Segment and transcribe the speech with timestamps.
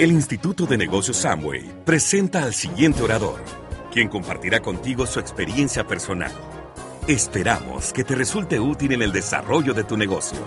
[0.00, 3.38] El Instituto de Negocios Samway presenta al siguiente orador,
[3.92, 6.32] quien compartirá contigo su experiencia personal.
[7.06, 10.38] Esperamos que te resulte útil en el desarrollo de tu negocio.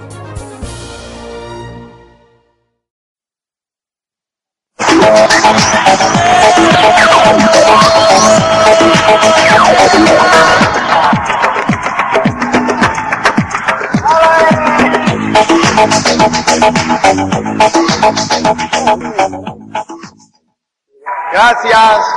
[21.33, 22.15] Gracias.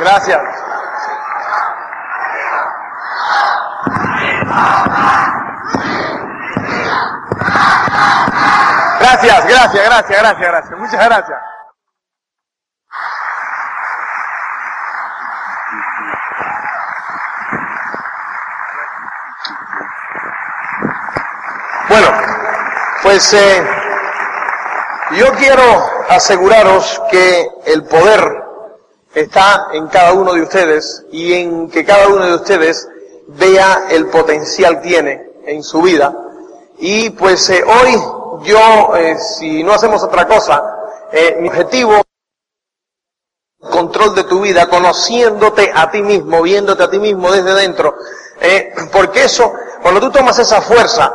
[0.00, 0.40] Gracias.
[8.98, 10.78] Gracias, gracias, gracias, gracias, gracias.
[10.78, 11.40] Muchas gracias.
[21.88, 22.08] Bueno,
[23.04, 23.64] pues eh,
[25.12, 28.20] yo quiero aseguraros que el poder
[29.14, 32.88] está en cada uno de ustedes y en que cada uno de ustedes
[33.28, 36.12] vea el potencial tiene en su vida.
[36.78, 37.96] Y pues eh, hoy
[38.42, 40.62] yo, eh, si no hacemos otra cosa,
[41.12, 42.02] eh, mi objetivo
[43.70, 47.94] control de tu vida, conociéndote a ti mismo, viéndote a ti mismo desde dentro,
[48.90, 49.52] porque eso,
[49.82, 51.12] cuando tú tomas esa fuerza,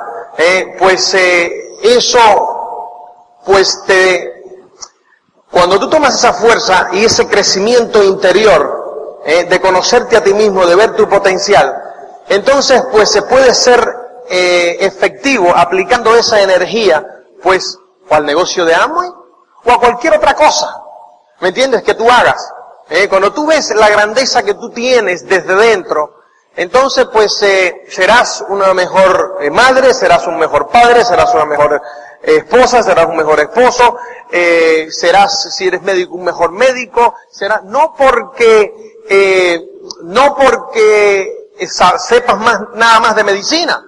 [0.78, 4.35] pues eh, eso, pues te,
[5.56, 10.66] cuando tú tomas esa fuerza y ese crecimiento interior eh, de conocerte a ti mismo,
[10.66, 11.74] de ver tu potencial,
[12.28, 13.80] entonces pues se puede ser
[14.28, 17.08] eh, efectivo aplicando esa energía,
[17.42, 19.10] pues, o al negocio de Amway
[19.64, 20.76] o a cualquier otra cosa,
[21.40, 21.84] ¿me entiendes?
[21.84, 22.52] Que tú hagas.
[22.90, 26.18] Eh, cuando tú ves la grandeza que tú tienes desde dentro,
[26.58, 27.34] entonces pues
[27.88, 31.82] serás una mejor madre, serás un mejor padre, serás una mejor
[32.22, 33.98] esposa, serás un mejor esposo,
[34.32, 38.74] eh, serás, si eres médico, un mejor médico, serás, no porque,
[39.10, 39.64] eh,
[40.04, 41.50] no porque
[41.98, 43.84] sepas más, nada más de medicina,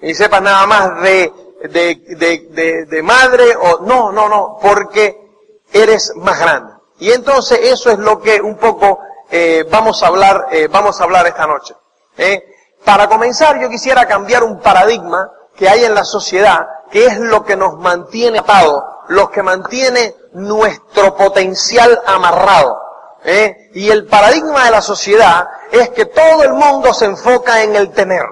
[0.00, 1.32] y sepas nada más de,
[1.62, 5.18] de, de, de, de madre, o, no, no, no, porque
[5.72, 6.72] eres más grande.
[6.98, 9.00] Y entonces eso es lo que un poco
[9.30, 11.74] eh, vamos a hablar, eh, vamos a hablar esta noche.
[12.16, 12.42] ¿eh?
[12.84, 17.44] Para comenzar, yo quisiera cambiar un paradigma que hay en la sociedad, que es lo
[17.44, 22.78] que nos mantiene atados, lo que mantiene nuestro potencial amarrado.
[23.24, 23.70] ¿eh?
[23.74, 27.92] Y el paradigma de la sociedad es que todo el mundo se enfoca en el
[27.92, 28.24] tener.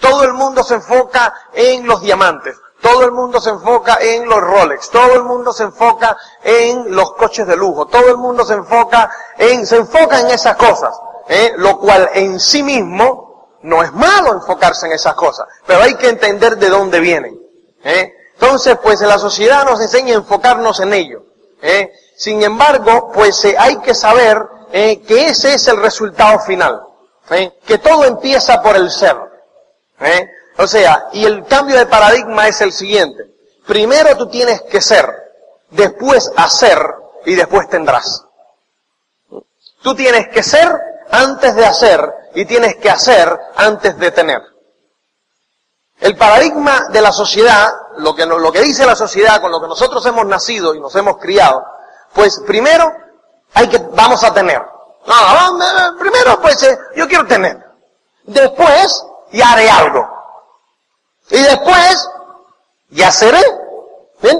[0.00, 2.56] Todo el mundo se enfoca en los diamantes.
[2.80, 4.90] Todo el mundo se enfoca en los Rolex.
[4.90, 7.86] Todo el mundo se enfoca en los coches de lujo.
[7.86, 10.94] Todo el mundo se enfoca en, se enfoca en esas cosas.
[11.28, 11.52] ¿eh?
[11.56, 15.46] Lo cual en sí mismo no es malo enfocarse en esas cosas.
[15.66, 17.43] Pero hay que entender de dónde vienen.
[17.84, 18.14] ¿Eh?
[18.34, 21.24] Entonces, pues la sociedad nos enseña a enfocarnos en ello.
[21.62, 21.92] ¿eh?
[22.16, 24.38] Sin embargo, pues eh, hay que saber
[24.72, 26.82] eh, que ese es el resultado final.
[27.66, 29.16] Que todo empieza por el ser.
[30.58, 33.24] O sea, y el cambio de paradigma es el siguiente.
[33.66, 35.08] Primero tú tienes que ser,
[35.70, 36.78] después hacer
[37.24, 38.24] y después tendrás.
[39.82, 40.70] Tú tienes que ser
[41.10, 42.00] antes de hacer
[42.34, 44.42] y tienes que hacer antes de tener.
[46.04, 47.66] El paradigma de la sociedad,
[47.96, 50.94] lo que, lo que dice la sociedad con lo que nosotros hemos nacido y nos
[50.96, 51.64] hemos criado,
[52.12, 52.92] pues primero
[53.54, 54.60] hay que, vamos a tener.
[55.06, 57.56] No, primero pues eh, yo quiero tener.
[58.24, 60.06] Después ya haré algo.
[61.30, 62.06] Y después
[62.90, 63.42] ya seré.
[64.20, 64.38] ¿Ven?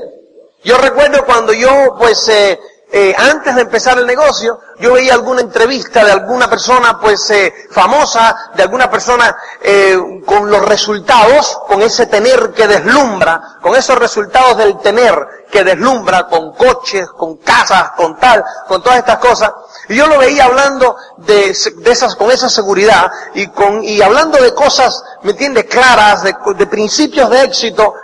[0.65, 2.61] Yo recuerdo cuando yo, pues, eh,
[2.97, 7.53] eh, antes de empezar el negocio, yo veía alguna entrevista de alguna persona, pues, eh,
[7.73, 13.99] famosa, de alguna persona eh, con los resultados, con ese tener que deslumbra, con esos
[13.99, 19.51] resultados del tener que deslumbra, con coches, con casas, con tal, con todas estas cosas.
[19.89, 24.41] Y yo lo veía hablando de, de esas, con esa seguridad y con, y hablando
[24.41, 25.65] de cosas, ¿me entiendes?
[25.65, 27.95] Claras, de, de principios de éxito,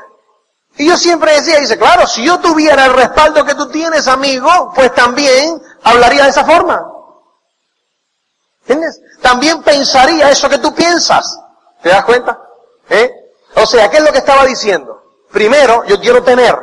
[0.80, 4.72] y yo siempre decía, dice, claro, si yo tuviera el respaldo que tú tienes, amigo,
[4.74, 6.82] pues también hablaría de esa forma.
[8.62, 8.98] ¿Entiendes?
[9.20, 11.38] También pensaría eso que tú piensas.
[11.82, 12.40] ¿Te das cuenta?
[12.88, 13.12] ¿Eh?
[13.56, 15.02] O sea, ¿qué es lo que estaba diciendo?
[15.30, 16.58] Primero, yo quiero tener,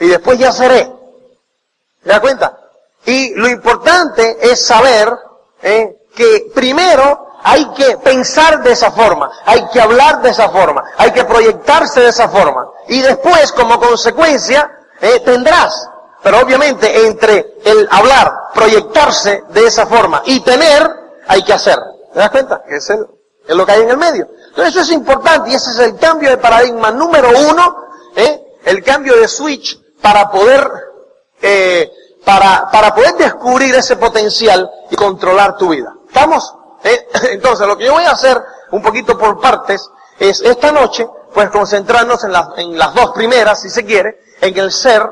[0.00, 0.92] y después ya seré.
[2.02, 2.58] ¿Te das cuenta?
[3.06, 5.16] Y lo importante es saber
[5.62, 5.96] ¿eh?
[6.16, 11.10] que primero hay que pensar de esa forma, hay que hablar de esa forma, hay
[11.12, 12.68] que proyectarse de esa forma.
[12.88, 14.70] Y después, como consecuencia,
[15.00, 15.88] eh, tendrás.
[16.22, 20.90] Pero obviamente entre el hablar, proyectarse de esa forma y tener,
[21.26, 21.78] hay que hacer.
[22.12, 22.62] ¿Te das cuenta?
[22.68, 23.06] Es, el-
[23.48, 24.28] es lo que hay en el medio.
[24.50, 27.76] Entonces eso es importante y ese es el cambio de paradigma número uno,
[28.16, 28.44] ¿eh?
[28.64, 30.68] el cambio de switch para poder
[31.40, 31.90] eh,
[32.24, 35.94] para, para poder descubrir ese potencial y controlar tu vida.
[36.06, 36.54] ¿Estamos?
[37.30, 38.40] Entonces, lo que yo voy a hacer,
[38.70, 43.60] un poquito por partes, es esta noche, pues concentrarnos en, las en las dos primeras,
[43.62, 45.02] si se quiere, en el ser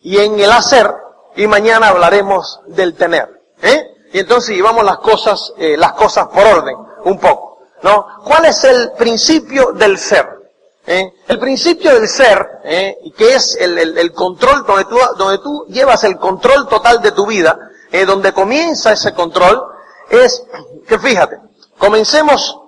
[0.00, 0.92] y en el hacer,
[1.36, 3.28] y mañana hablaremos del tener.
[3.62, 3.86] ¿eh?
[4.12, 7.58] Y entonces llevamos las cosas, eh, las cosas por orden, un poco.
[7.82, 8.06] ¿no?
[8.24, 10.38] ¿Cuál es el principio del ser?
[10.86, 11.12] ¿Eh?
[11.28, 12.96] El principio del ser, ¿eh?
[13.16, 17.12] que es el, el, el, control, donde tú, donde tú llevas el control total de
[17.12, 17.58] tu vida,
[17.92, 18.06] ¿eh?
[18.06, 19.62] donde comienza ese control,
[20.10, 20.42] es
[20.86, 21.38] que fíjate,
[21.78, 22.58] comencemos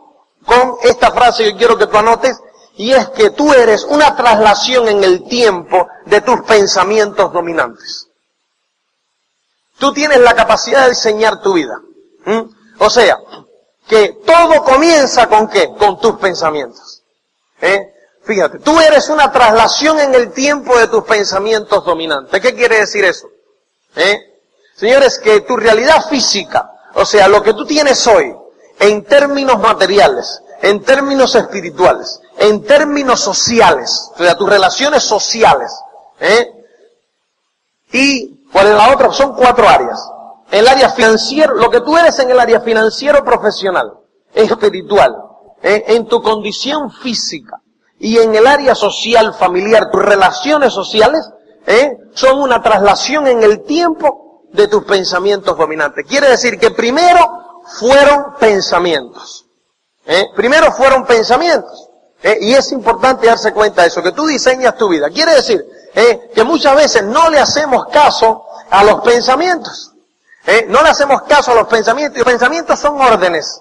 [0.44, 2.38] con esta frase que quiero que tú anotes,
[2.76, 8.08] y es que tú eres una traslación en el tiempo de tus pensamientos dominantes.
[9.78, 11.74] Tú tienes la capacidad de diseñar tu vida.
[12.78, 13.18] O sea,
[13.86, 15.68] que todo comienza con qué?
[15.78, 17.02] Con tus pensamientos.
[17.60, 17.92] ¿Eh?
[18.22, 22.40] Fíjate, tú eres una traslación en el tiempo de tus pensamientos dominantes.
[22.40, 23.28] ¿Qué quiere decir eso?
[23.96, 24.18] ¿Eh?
[24.76, 28.34] Señores, que tu realidad física, o sea, lo que tú tienes hoy,
[28.78, 35.72] en términos materiales, en términos espirituales, en términos sociales, o sea, tus relaciones sociales,
[36.20, 36.48] ¿eh?
[37.92, 39.12] Y, ¿cuál es la otra?
[39.12, 40.00] Son cuatro áreas.
[40.50, 43.92] El área financiero, lo que tú eres en el área financiero profesional,
[44.34, 45.14] espiritual,
[45.62, 45.84] ¿eh?
[45.88, 47.60] en tu condición física
[47.98, 51.28] y en el área social, familiar, tus relaciones sociales,
[51.66, 51.96] ¿eh?
[52.14, 56.06] son una traslación en el tiempo de tus pensamientos dominantes.
[56.06, 59.46] Quiere decir que primero fueron pensamientos.
[60.06, 60.26] ¿eh?
[60.34, 61.88] Primero fueron pensamientos.
[62.22, 62.38] ¿eh?
[62.40, 65.08] Y es importante darse cuenta de eso, que tú diseñas tu vida.
[65.10, 65.64] Quiere decir
[65.94, 66.30] ¿eh?
[66.34, 69.92] que muchas veces no le hacemos caso a los pensamientos.
[70.46, 70.66] ¿eh?
[70.68, 72.16] No le hacemos caso a los pensamientos.
[72.16, 73.60] Y los pensamientos son órdenes.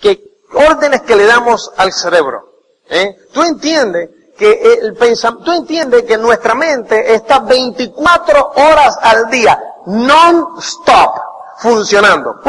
[0.00, 0.22] Que,
[0.54, 2.52] órdenes que le damos al cerebro.
[2.88, 3.16] ¿eh?
[3.32, 9.60] Tú entiendes que el pensamiento, tú entiendes que nuestra mente está 24 horas al día,
[9.86, 11.14] non-stop,
[11.58, 12.40] funcionando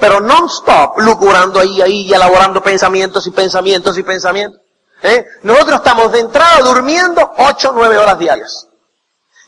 [0.00, 4.60] pero non-stop, lucurando ahí, ahí, y elaborando pensamientos y pensamientos y pensamientos.
[5.02, 5.26] ¿Eh?
[5.42, 8.66] Nosotros estamos de entrada durmiendo 8 o 9 horas diarias.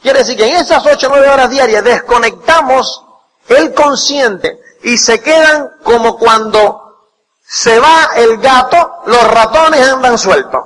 [0.02, 3.02] Quiere decir que en esas 8 o 9 horas diarias desconectamos
[3.48, 7.08] el consciente y se quedan como cuando
[7.46, 10.62] se va el gato, los ratones andan sueltos.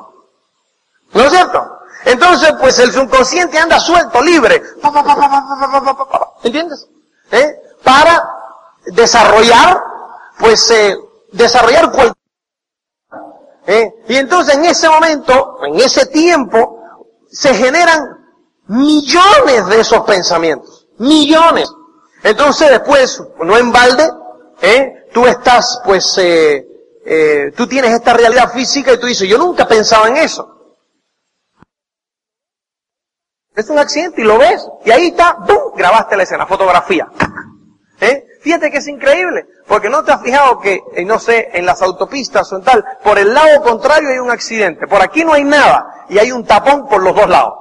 [1.12, 1.75] ¿No es cierto?
[2.06, 4.62] Entonces, pues el subconsciente anda suelto, libre.
[6.44, 6.86] ¿Entiendes?
[7.32, 7.52] ¿Eh?
[7.82, 8.24] Para
[8.86, 9.82] desarrollar,
[10.38, 10.96] pues, eh,
[11.32, 12.14] desarrollar cualquier...
[13.66, 13.92] ¿eh?
[14.08, 16.80] Y entonces en ese momento, en ese tiempo,
[17.28, 18.00] se generan
[18.68, 20.86] millones de esos pensamientos.
[20.98, 21.68] Millones.
[22.22, 24.08] Entonces después, no en balde,
[24.62, 25.08] ¿eh?
[25.12, 26.64] tú estás, pues, eh,
[27.04, 30.55] eh, tú tienes esta realidad física y tú dices, yo nunca pensaba en eso.
[33.56, 35.72] Es un accidente y lo ves, y ahí está, ¡bum!
[35.74, 37.08] grabaste la escena, fotografía.
[38.00, 38.26] ¿Eh?
[38.42, 41.80] Fíjate que es increíble, porque no te has fijado que, eh, no sé, en las
[41.80, 45.44] autopistas o en tal, por el lado contrario hay un accidente, por aquí no hay
[45.44, 47.54] nada, y hay un tapón por los dos lados.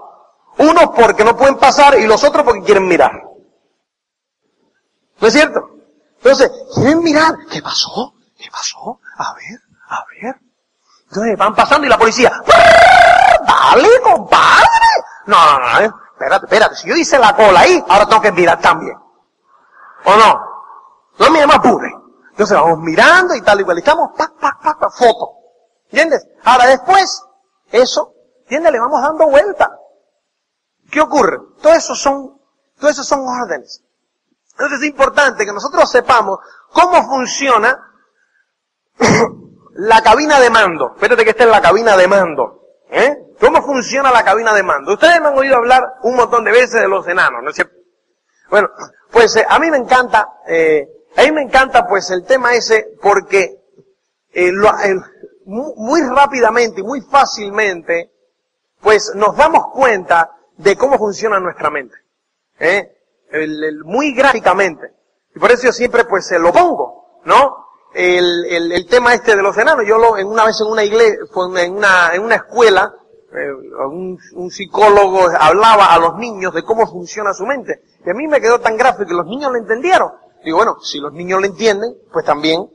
[0.57, 3.13] Unos porque no pueden pasar y los otros porque quieren mirar.
[5.21, 5.62] ¿No es cierto?
[6.18, 8.15] Entonces, quieren mirar, ¿qué pasó?
[8.38, 9.00] ¿Qué pasó?
[9.18, 10.36] A ver, a ver.
[11.07, 12.33] Entonces van pasando y la policía,
[13.48, 14.65] dale, compadre.
[15.25, 15.92] No, no, no, eh.
[16.13, 18.98] espérate, espérate, si yo hice la cola ahí, ahora tengo que mirar también.
[20.05, 20.55] ¿O no?
[21.17, 21.91] No me apure.
[22.32, 23.77] Entonces vamos mirando y tal igual.
[23.77, 25.32] Estamos, pa, pa, pa, pa, foto.
[25.86, 26.27] ¿Entiendes?
[26.44, 27.24] Ahora después,
[27.72, 28.74] eso, ¿entiendes?
[28.74, 29.72] Le vamos dando vuelta.
[30.91, 31.39] ¿Qué ocurre?
[31.62, 32.39] Todo eso son,
[32.77, 33.84] todo eso son órdenes.
[34.51, 36.39] Entonces es importante que nosotros sepamos
[36.72, 37.91] cómo funciona
[39.75, 40.91] la cabina de mando.
[40.96, 42.62] Espérate que esté en la cabina de mando.
[42.89, 43.25] ¿Eh?
[43.39, 44.94] ¿Cómo funciona la cabina de mando?
[44.94, 47.75] Ustedes me han oído hablar un montón de veces de los enanos, ¿no es cierto?
[48.50, 48.70] Bueno,
[49.12, 50.88] pues eh, a mí me encanta, eh,
[51.18, 53.58] a mí me encanta pues el tema ese porque
[54.32, 54.72] eh, lo,
[55.46, 58.12] muy rápidamente y muy fácilmente
[58.82, 61.96] pues nos damos cuenta de cómo funciona nuestra mente.
[62.60, 62.98] ¿eh?
[63.32, 64.94] El, muy gráficamente.
[65.36, 67.65] Y por eso yo siempre pues se lo pongo, ¿no?
[67.94, 70.84] El, el, el, tema este de los enanos, yo lo, en una vez en una
[70.84, 71.18] iglesia,
[71.62, 72.94] en una, en una escuela,
[73.38, 73.54] eh,
[73.88, 77.82] un, psicólogo hablaba a los niños de cómo funciona su mente.
[78.06, 80.12] Y a mí me quedó tan gráfico que los niños lo entendieron.
[80.44, 82.70] Digo, bueno, si los niños lo entienden, pues también,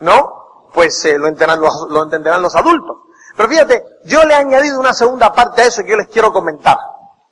[0.00, 0.68] ¿no?
[0.74, 2.98] Pues eh, lo, entenderán los, lo entenderán los adultos.
[3.36, 6.32] Pero fíjate, yo le he añadido una segunda parte a eso que yo les quiero
[6.32, 6.76] comentar.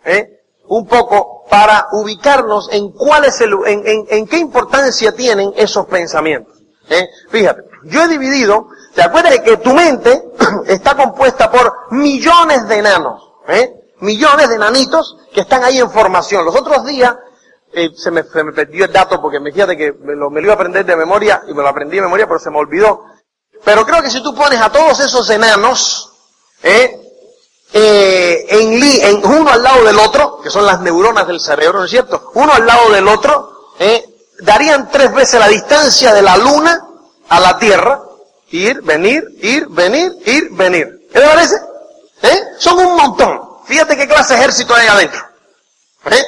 [0.04, 0.40] ¿eh?
[0.68, 6.54] Un poco para ubicarnos en cuál es el, en, en, qué importancia tienen esos pensamientos.
[7.30, 10.24] Fíjate, yo he dividido, ¿te acuerdas de que tu mente
[10.66, 13.22] está compuesta por millones de enanos?
[13.46, 13.72] ¿eh?
[14.00, 16.44] millones de nanitos que están ahí en formación.
[16.44, 17.14] Los otros días,
[17.72, 20.40] eh, se, me, se, me, perdió el dato porque me fíjate que me lo, me
[20.40, 22.58] lo iba a aprender de memoria y me lo aprendí de memoria pero se me
[22.58, 23.04] olvidó.
[23.64, 26.12] Pero creo que si tú pones a todos esos enanos,
[26.62, 27.06] eh,
[27.72, 31.84] eh, en, en, uno al lado del otro, que son las neuronas del cerebro, ¿no
[31.84, 32.30] es cierto?
[32.34, 34.04] Uno al lado del otro, eh,
[34.40, 36.86] darían tres veces la distancia de la luna
[37.28, 38.02] a la Tierra.
[38.50, 41.08] Ir, venir, ir, venir, ir, venir.
[41.12, 41.56] ¿Qué te parece?
[42.22, 42.42] ¿Eh?
[42.58, 43.40] Son un montón.
[43.66, 45.20] Fíjate qué clase de ejército hay adentro.
[46.06, 46.24] ¿Eh?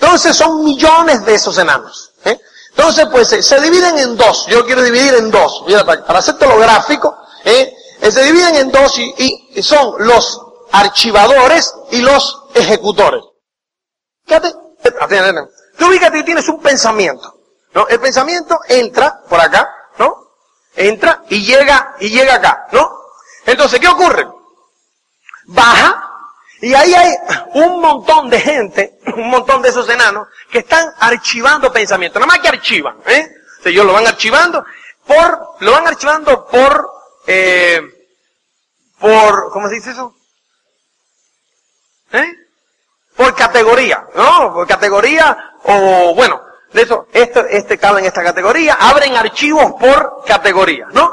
[0.00, 2.12] Entonces son millones de esos enanos.
[2.24, 2.38] ¿eh?
[2.70, 4.46] Entonces, pues se dividen en dos.
[4.48, 5.64] Yo quiero dividir en dos.
[5.66, 7.74] Mira, para, para hacerte lo gráfico, ¿eh?
[8.10, 10.40] se dividen en dos y, son los
[10.72, 13.22] archivadores y los ejecutores.
[14.26, 14.52] Fíjate,
[15.78, 17.32] tú ubícate y tienes un pensamiento.
[17.88, 19.68] El pensamiento entra por acá.
[20.76, 22.90] Entra y llega, y llega acá, ¿no?
[23.46, 24.26] Entonces, ¿qué ocurre?
[25.46, 26.04] Baja,
[26.60, 27.14] y ahí hay
[27.54, 32.20] un montón de gente, un montón de esos enanos, que están archivando pensamientos.
[32.20, 33.28] Nada más que archivan, ¿eh?
[33.64, 34.64] O ellos lo van archivando
[35.06, 36.90] por, lo van archivando por,
[37.26, 37.80] eh,
[38.98, 40.14] por, ¿cómo se dice eso?
[42.12, 42.32] ¿Eh?
[43.16, 44.52] Por categoría, ¿no?
[44.52, 46.40] Por categoría, o bueno,
[46.74, 51.10] de eso, este, este cabe en esta categoría, abren archivos por categoría, ¿no?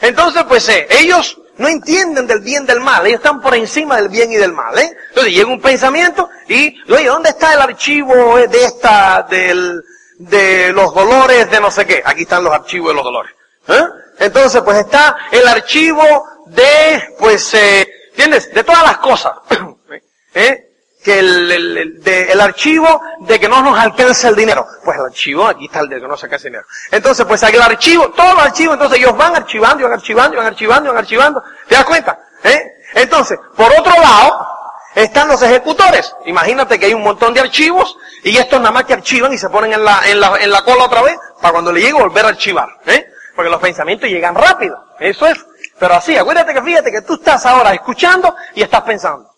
[0.00, 4.08] Entonces, pues eh, ellos no entienden del bien del mal, ellos están por encima del
[4.08, 4.96] bien y del mal, ¿eh?
[5.08, 9.82] Entonces llega un pensamiento y, oye, ¿dónde está el archivo de esta, del,
[10.16, 12.02] de los dolores de no sé qué?
[12.04, 13.32] Aquí están los archivos de los dolores.
[13.66, 13.84] ¿eh?
[14.20, 16.04] Entonces, pues está el archivo
[16.46, 18.54] de, pues, eh, ¿entiendes?
[18.54, 19.32] De todas las cosas.
[20.34, 20.69] ¿Eh?
[21.02, 24.66] Que el, el, de, el, archivo de que no nos alcance el dinero.
[24.84, 26.68] Pues el archivo, aquí está el de que no se alcance el dinero.
[26.90, 30.88] Entonces, pues el archivo, todos los archivos, entonces ellos van archivando, van archivando, van archivando,
[30.90, 31.42] van archivando.
[31.66, 32.18] ¿Te das cuenta?
[32.44, 32.62] ¿Eh?
[32.94, 34.46] Entonces, por otro lado,
[34.94, 36.14] están los ejecutores.
[36.26, 39.48] Imagínate que hay un montón de archivos y estos nada más que archivan y se
[39.48, 42.24] ponen en la, en la, en la cola otra vez para cuando le llegue volver
[42.24, 42.68] a archivar.
[42.86, 43.06] ¿eh?
[43.34, 44.84] Porque los pensamientos llegan rápido.
[44.98, 45.38] Eso es.
[45.78, 49.29] Pero así, acuérdate que fíjate que tú estás ahora escuchando y estás pensando.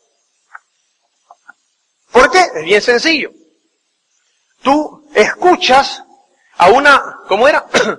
[2.13, 2.41] ¿Por qué?
[2.41, 3.31] Es bien sencillo.
[4.63, 6.05] Tú escuchas
[6.59, 7.67] a una, ¿cómo era?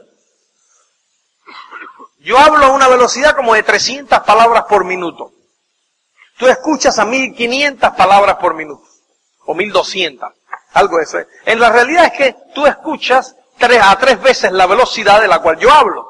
[2.19, 5.33] Yo hablo a una velocidad como de 300 palabras por minuto.
[6.37, 8.87] Tú escuchas a 1500 palabras por minuto.
[9.45, 10.31] O 1200.
[10.73, 11.19] Algo de eso.
[11.45, 15.39] En la realidad es que tú escuchas tres a tres veces la velocidad de la
[15.39, 16.07] cual yo hablo.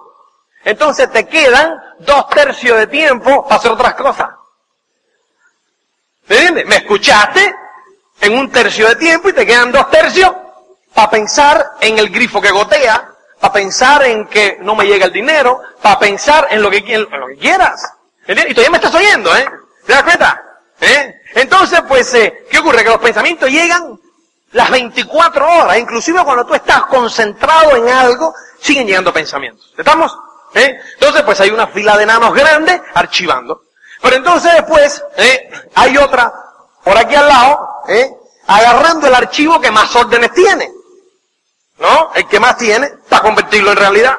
[0.64, 4.30] Entonces te quedan dos tercios de tiempo para hacer otras cosas.
[6.28, 6.66] ¿Me entiendes?
[6.68, 7.54] Me escuchaste,
[8.24, 10.32] en un tercio de tiempo y te quedan dos tercios
[10.94, 15.12] para pensar en el grifo que gotea, para pensar en que no me llega el
[15.12, 17.84] dinero, para pensar en lo que, lo que quieras.
[18.20, 18.52] ¿Entiendes?
[18.52, 19.46] Y todavía me estás oyendo, ¿eh?
[19.86, 20.42] ¿Te das cuenta?
[20.80, 21.16] ¿Eh?
[21.36, 22.84] Entonces, pues, eh, ¿qué ocurre?
[22.84, 24.00] Que los pensamientos llegan
[24.54, 29.74] las 24 horas, inclusive cuando tú estás concentrado en algo, siguen llegando pensamientos.
[29.78, 30.18] ¿Estamos?
[30.54, 30.80] ¿Eh?
[30.94, 33.64] Entonces, pues hay una fila de enanos grandes archivando.
[34.02, 35.50] Pero entonces después, ¿eh?
[35.76, 36.32] hay otra
[36.84, 38.12] por aquí al lado, ¿eh?
[38.48, 40.70] agarrando el archivo que más órdenes tiene.
[41.80, 42.12] ¿No?
[42.14, 44.16] El que más tiene, para convertirlo en realidad.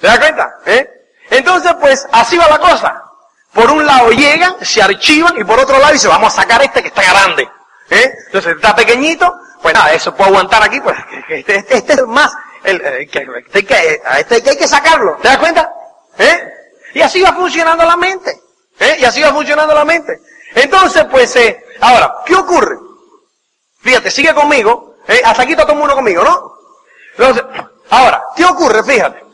[0.00, 0.58] ¿Te das cuenta?
[0.64, 0.88] ¿Eh?
[1.30, 3.02] Entonces, pues, así va la cosa.
[3.52, 6.80] Por un lado llegan, se archivan, y por otro lado dice, vamos a sacar este
[6.80, 7.48] que está grande.
[7.90, 8.12] ¿Eh?
[8.26, 10.96] Entonces, está pequeñito, pues nada, eso puede aguantar aquí, pues,
[11.28, 12.32] este, este, este es más,
[12.64, 15.16] el, el, que, este, que, este que hay que sacarlo.
[15.22, 15.72] ¿Te das cuenta?
[16.18, 16.52] ¿Eh?
[16.94, 18.40] Y así va funcionando la mente.
[18.78, 18.96] ¿Eh?
[19.00, 20.20] Y así va funcionando la mente.
[20.54, 22.76] Entonces, pues, eh, ahora, ¿qué ocurre?
[23.80, 26.52] Fíjate, sigue conmigo, eh, hasta aquí todo el mundo conmigo, ¿no?
[27.16, 27.44] Entonces,
[27.90, 28.82] ahora, ¿qué ocurre?
[28.84, 29.24] Fíjate.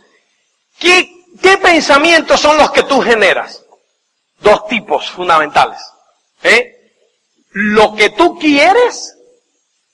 [0.79, 3.65] ¿Qué, ¿Qué pensamientos son los que tú generas?
[4.41, 5.81] Dos tipos fundamentales.
[6.43, 6.93] ¿eh?
[7.53, 9.17] Lo que tú quieres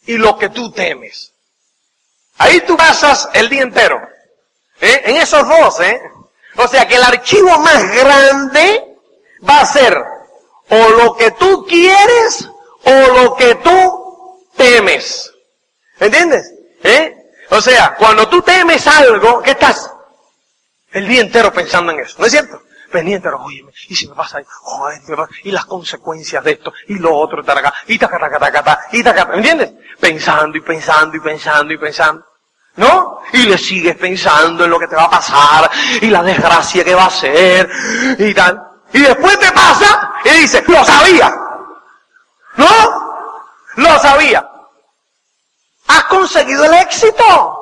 [0.07, 1.33] y lo que tú temes.
[2.39, 4.01] Ahí tú pasas el día entero.
[4.81, 5.03] ¿eh?
[5.07, 6.01] En esos dos, ¿eh?
[6.57, 8.97] O sea que el archivo más grande
[9.49, 9.97] va a ser
[10.71, 12.49] o lo que tú quieres
[12.85, 15.33] o lo que tú temes.
[15.99, 16.53] ¿Entiendes?
[16.83, 17.15] ¿Eh?
[17.51, 19.91] O sea, cuando tú temes algo, ¿qué estás?
[20.93, 22.63] El día entero pensando en eso, ¿no es cierto?
[22.91, 27.15] Pendiente, oye, y si me pasa joder, me y las consecuencias de esto, y lo
[27.15, 29.73] otro, taraca, y tacatacatacata, y tacata, ¿me entiendes?
[30.01, 32.27] Pensando y pensando y pensando y pensando.
[32.77, 33.21] ¿No?
[33.33, 36.95] Y le sigues pensando en lo que te va a pasar, y la desgracia que
[36.95, 37.71] va a ser,
[38.19, 38.70] y tal.
[38.93, 41.33] Y después te pasa y dices, lo sabía.
[42.57, 42.67] ¿No?
[43.77, 44.49] Lo sabía.
[45.87, 47.57] Has conseguido el éxito.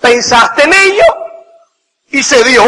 [0.00, 1.04] Pensaste en ello
[2.08, 2.64] y se dio.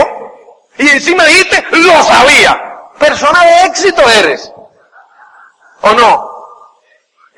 [0.78, 2.60] Y encima dijiste, lo sabía.
[2.98, 4.52] Persona de éxito eres.
[5.82, 6.30] ¿O no?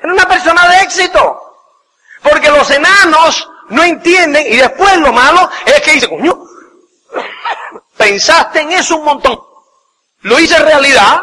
[0.01, 1.55] Era una persona de éxito.
[2.23, 6.37] Porque los enanos no entienden y después lo malo es que dice, coño,
[7.97, 9.48] pensaste en eso un montón.
[10.21, 11.21] Lo hice realidad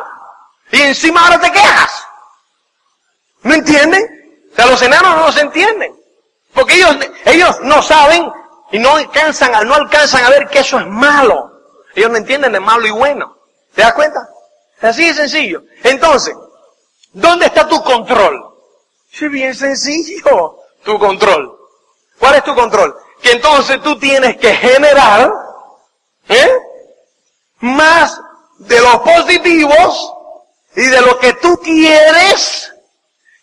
[0.73, 2.07] y encima ahora te quejas.
[3.43, 4.49] ¿No entienden?
[4.53, 5.95] O sea, los enanos no se entienden.
[6.55, 8.31] Porque ellos, ellos no saben
[8.73, 11.53] y no alcanzan, no alcanzan a ver que eso es malo.
[11.95, 13.37] Ellos no entienden de malo y bueno.
[13.75, 14.27] ¿Te das cuenta?
[14.81, 15.63] Así de sencillo.
[15.83, 16.35] Entonces,
[17.13, 18.43] ¿dónde está tu control?
[19.13, 21.57] Es bien sencillo, tu control.
[22.19, 22.97] ¿Cuál es tu control?
[23.23, 25.31] Que entonces tú tienes que generar
[26.29, 26.51] ¿eh?
[27.61, 28.21] más
[28.59, 30.13] de los positivos
[30.75, 32.73] y de lo que tú quieres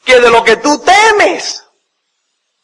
[0.05, 1.63] que de lo que tú temes.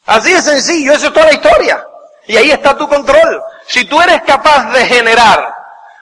[0.06, 1.86] Así de sencillo, eso es toda la historia.
[2.26, 3.42] Y ahí está tu control.
[3.66, 5.54] Si tú eres capaz de generar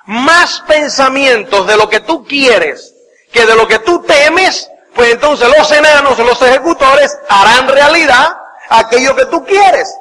[0.07, 2.95] más pensamientos de lo que tú quieres
[3.33, 8.37] que de lo que tú temes, pues entonces los enanos, los ejecutores, harán realidad
[8.69, 9.95] aquello que tú quieres.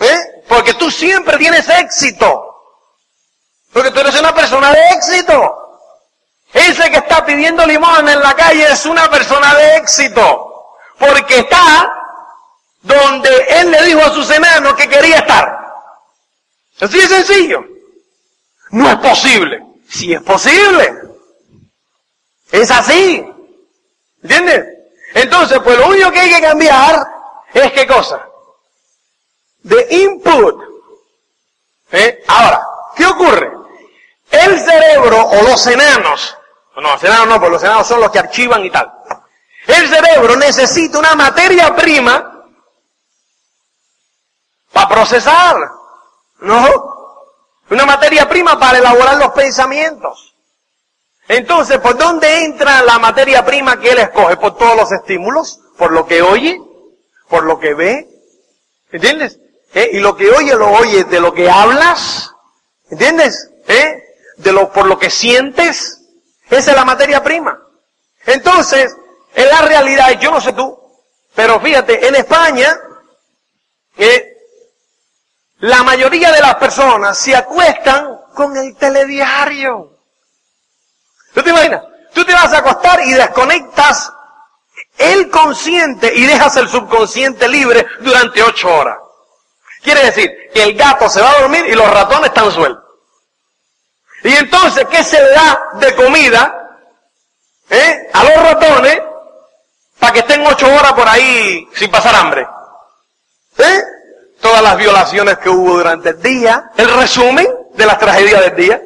[0.00, 0.44] ¿Eh?
[0.48, 2.49] Porque tú siempre tienes éxito.
[3.72, 5.56] Porque tú eres una persona de éxito.
[6.52, 10.74] Ese que está pidiendo limón en la calle es una persona de éxito.
[10.98, 11.92] Porque está
[12.82, 15.58] donde él le dijo a sus enanos que quería estar.
[16.80, 17.64] Así de sencillo.
[18.70, 19.64] No es posible.
[19.88, 20.92] Sí es posible.
[22.50, 23.24] Es así.
[24.22, 24.64] ¿Entiendes?
[25.14, 27.06] Entonces, pues lo único que hay que cambiar
[27.52, 28.26] es qué cosa?
[29.62, 30.62] De input.
[31.92, 32.24] ¿Eh?
[32.28, 32.62] Ahora,
[32.96, 33.59] ¿qué ocurre?
[34.30, 36.36] El cerebro o los enanos,
[36.76, 38.90] no, los enanos no, porque los enanos son los que archivan y tal.
[39.66, 42.44] El cerebro necesita una materia prima
[44.72, 45.56] para procesar,
[46.40, 46.90] ¿no?
[47.70, 50.34] Una materia prima para elaborar los pensamientos.
[51.28, 54.36] Entonces, ¿por dónde entra la materia prima que él escoge?
[54.36, 56.60] Por todos los estímulos, por lo que oye,
[57.28, 58.08] por lo que ve.
[58.90, 59.38] ¿Entiendes?
[59.72, 59.90] ¿Eh?
[59.92, 62.32] Y lo que oye lo oye de lo que hablas.
[62.90, 63.48] ¿Entiendes?
[63.68, 64.09] ¿Eh?
[64.42, 66.00] De lo, por lo que sientes.
[66.48, 67.58] Esa es la materia prima.
[68.26, 68.94] Entonces,
[69.34, 70.78] en la realidad, yo no sé tú,
[71.34, 72.76] pero fíjate, en España,
[75.58, 79.98] la mayoría de las personas se acuestan con el telediario.
[81.34, 81.82] ¿Tú te imaginas?
[82.12, 84.12] Tú te vas a acostar y desconectas
[84.98, 88.98] el consciente y dejas el subconsciente libre durante ocho horas.
[89.82, 92.89] Quiere decir que el gato se va a dormir y los ratones están sueltos.
[94.22, 96.78] Y entonces, ¿qué se le da de comida
[97.70, 99.00] eh, a los ratones
[99.98, 102.46] para que estén ocho horas por ahí sin pasar hambre?
[103.58, 103.82] ¿Eh?
[104.40, 108.82] Todas las violaciones que hubo durante el día, el resumen de las tragedias del día.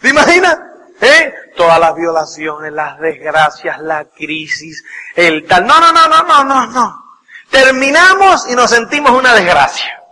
[0.00, 0.58] ¿Te imaginas?
[1.00, 1.34] ¿Eh?
[1.56, 5.66] Todas las violaciones, las desgracias, la crisis, el tal.
[5.66, 7.04] No, no, no, no, no, no, no.
[7.50, 10.02] Terminamos y nos sentimos una desgracia.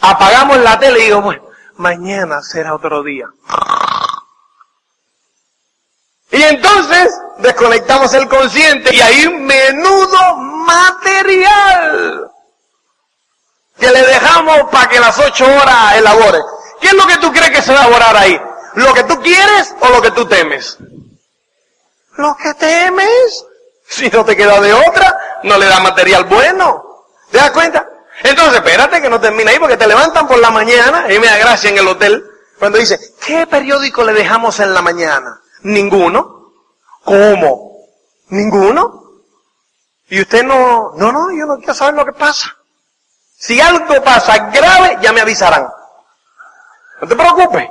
[0.00, 1.42] Apagamos la tele y digo, bueno,
[1.76, 3.26] mañana será otro día.
[6.30, 12.30] Y entonces desconectamos el consciente y hay un menudo material
[13.78, 16.40] que le dejamos para que las ocho horas elabore.
[16.80, 18.40] ¿Qué es lo que tú crees que se va a elaborar ahí?
[18.74, 20.78] ¿Lo que tú quieres o lo que tú temes?
[22.16, 23.46] Lo que temes.
[23.86, 27.06] Si no te queda de otra, no le da material bueno.
[27.30, 27.86] ¿Te das cuenta?
[28.24, 31.36] Entonces, espérate que no termine ahí porque te levantan por la mañana, y me da
[31.36, 32.24] gracia en el hotel,
[32.58, 35.42] cuando dice, ¿qué periódico le dejamos en la mañana?
[35.62, 36.52] Ninguno.
[37.04, 37.84] ¿Cómo?
[38.30, 39.02] ¿Ninguno?
[40.08, 42.56] Y usted no, no, no, yo no quiero saber lo que pasa.
[43.36, 45.68] Si algo pasa grave, ya me avisarán.
[47.02, 47.68] No te preocupes.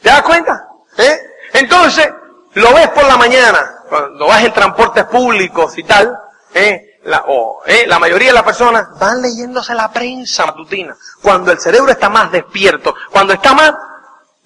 [0.00, 0.68] ¿Te das cuenta?
[0.96, 1.20] ¿Eh?
[1.54, 2.08] Entonces,
[2.54, 6.16] lo ves por la mañana, cuando vas en transportes públicos y tal,
[6.54, 6.85] ¿eh?
[7.06, 7.24] La,
[7.66, 7.84] ¿eh?
[7.86, 10.96] la mayoría de las personas van leyéndose la prensa matutina.
[11.22, 13.72] Cuando el cerebro está más despierto, cuando está más,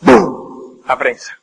[0.01, 0.83] ¡boom!
[0.87, 1.39] La prensa.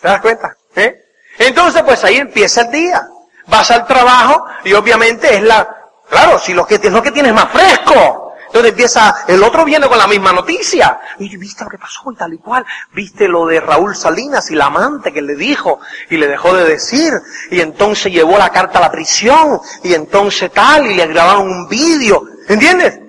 [0.00, 0.56] ¿Te das cuenta?
[0.74, 1.00] ¿Eh?
[1.38, 3.06] Entonces, pues ahí empieza el día.
[3.46, 5.76] Vas al trabajo y obviamente es la,
[6.08, 8.21] claro, si lo que, es lo que tienes más fresco.
[8.52, 11.00] Entonces empieza, el otro viene con la misma noticia.
[11.18, 12.66] Y viste lo que pasó y tal y cual.
[12.92, 16.64] Viste lo de Raúl Salinas y la amante que le dijo y le dejó de
[16.64, 17.14] decir.
[17.50, 19.58] Y entonces llevó la carta a la prisión.
[19.82, 22.24] Y entonces tal, y le grabaron un vídeo.
[22.46, 23.00] ¿Entiendes?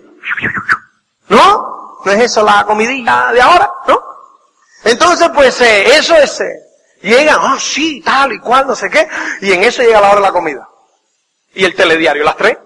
[1.28, 2.00] ¿No?
[2.06, 3.70] ¿No es eso la comidilla de ahora?
[3.86, 4.02] ¿No?
[4.86, 6.54] Entonces pues eh, eso es, eh,
[7.02, 9.10] llega, ah sí, tal y cual, no sé qué.
[9.42, 10.70] Y en eso llega la hora de la comida.
[11.54, 12.58] Y el telediario, las tres.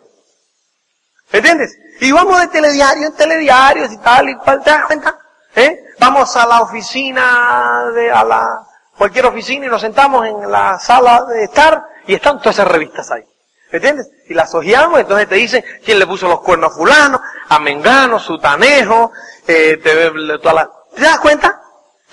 [1.31, 1.75] ¿Entiendes?
[1.99, 5.17] Y vamos de telediario en telediarios y tal y cual, ¿te das cuenta?
[5.55, 5.83] ¿Eh?
[5.99, 11.23] Vamos a la oficina, de, a la, cualquier oficina y nos sentamos en la sala
[11.25, 13.23] de estar y están todas esas revistas ahí.
[13.71, 14.09] ¿Me entiendes?
[14.29, 18.19] Y las hojeamos, entonces te dicen quién le puso los cuernos a fulano, a Mengano,
[18.19, 19.11] Sutanejo,
[19.47, 20.71] eh, te, toda la...
[20.95, 21.61] ¿Te das cuenta?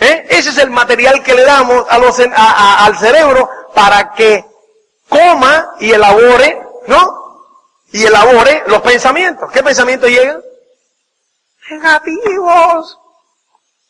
[0.00, 0.26] ¿Eh?
[0.30, 4.44] Ese es el material que le damos a los, al cerebro para que
[5.08, 7.23] coma y elabore, ¿no?
[7.94, 9.52] Y elabore los pensamientos.
[9.52, 10.42] ¿Qué pensamientos llegan?
[11.70, 12.98] Negativos.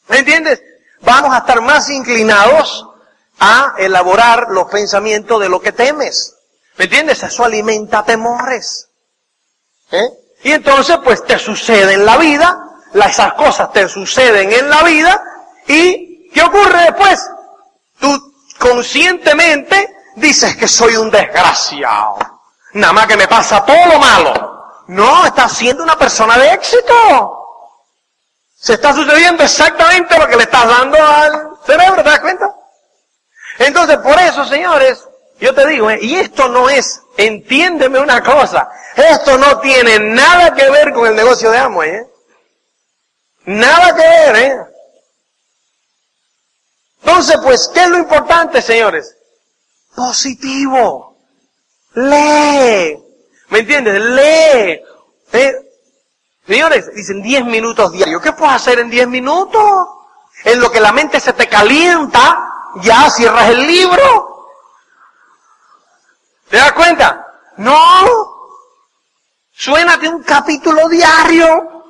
[0.08, 0.62] ¿Me entiendes?
[1.00, 2.86] Vamos a estar más inclinados
[3.40, 6.36] a elaborar los pensamientos de lo que temes.
[6.76, 7.22] ¿Me entiendes?
[7.22, 8.90] Eso alimenta temores.
[9.90, 10.06] ¿Eh?
[10.42, 12.62] Y entonces, pues te sucede en la vida,
[12.92, 15.22] esas cosas te suceden en la vida,
[15.66, 17.26] y ¿qué ocurre después?
[17.98, 22.33] Tú conscientemente dices que soy un desgraciado.
[22.74, 24.82] Nada más que me pasa todo lo malo.
[24.88, 27.40] No, estás siendo una persona de éxito.
[28.56, 32.54] Se está sucediendo exactamente lo que le estás dando al cerebro, ¿te das cuenta?
[33.58, 35.06] Entonces, por eso, señores,
[35.38, 35.98] yo te digo, ¿eh?
[36.02, 41.14] y esto no es, entiéndeme una cosa, esto no tiene nada que ver con el
[41.14, 42.06] negocio de Amway, ¿eh?
[43.44, 44.58] Nada que ver, ¿eh?
[47.02, 49.14] Entonces, pues, ¿qué es lo importante, señores?
[49.94, 51.13] Positivo.
[51.94, 52.98] Lee.
[53.48, 54.00] ¿Me entiendes?
[54.00, 54.80] Lee.
[55.33, 55.52] ¿Eh?
[56.46, 58.20] Señores, dicen 10 minutos diarios.
[58.22, 59.88] ¿Qué puedes hacer en 10 minutos?
[60.44, 62.50] En lo que la mente se te calienta,
[62.83, 64.48] ya cierras el libro.
[66.50, 67.26] ¿Te das cuenta?
[67.57, 67.78] No.
[69.52, 71.85] Suénate un capítulo diario.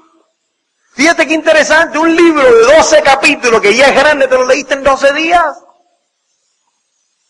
[0.93, 4.75] Fíjate qué interesante, un libro de 12 capítulos que ya es grande, te lo leíste
[4.75, 5.64] en 12 días.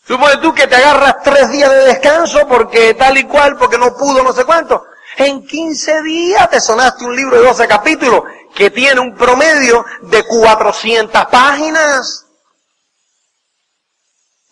[0.07, 3.95] Supone tú que te agarras tres días de descanso porque tal y cual, porque no
[3.95, 4.85] pudo, no sé cuánto.
[5.17, 10.23] En 15 días te sonaste un libro de 12 capítulos que tiene un promedio de
[10.23, 12.25] 400 páginas.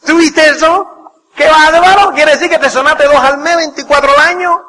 [0.06, 0.88] ¿Tuviste eso?
[1.36, 2.14] ¿Qué bárbaro?
[2.14, 4.62] Quiere decir que te sonaste dos al mes, 24 al año.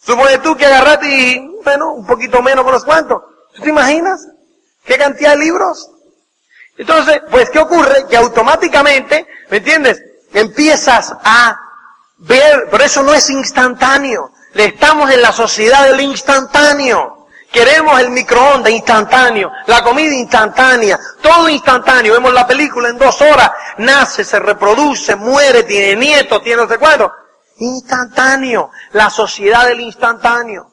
[0.00, 3.22] Supone tú que agarraste bueno, un poquito menos, por los cuantos.
[3.54, 4.26] ¿Tú te imaginas?
[4.84, 5.90] ¿Qué cantidad de libros?
[6.76, 8.06] Entonces, pues, ¿qué ocurre?
[8.08, 10.02] Que automáticamente, ¿me entiendes?
[10.32, 11.58] Empiezas a
[12.18, 14.32] ver, pero eso no es instantáneo.
[14.54, 17.28] Estamos en la sociedad del instantáneo.
[17.52, 22.14] Queremos el microondas instantáneo, la comida instantánea, todo instantáneo.
[22.14, 26.76] Vemos la película en dos horas, nace, se reproduce, muere, tiene nietos, tiene no sé.
[27.58, 30.68] Instantáneo, la sociedad del instantáneo.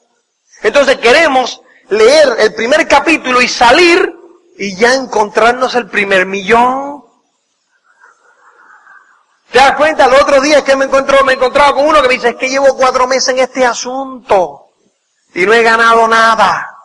[0.64, 4.21] Entonces queremos leer el primer capítulo y salir
[4.62, 7.04] y ya encontrarnos el primer millón.
[9.52, 10.06] ¿Te das cuenta?
[10.06, 12.36] El otro día es que me encontró, me encontraba con uno que me dice, es
[12.36, 14.68] que llevo cuatro meses en este asunto
[15.34, 16.78] y no he ganado nada.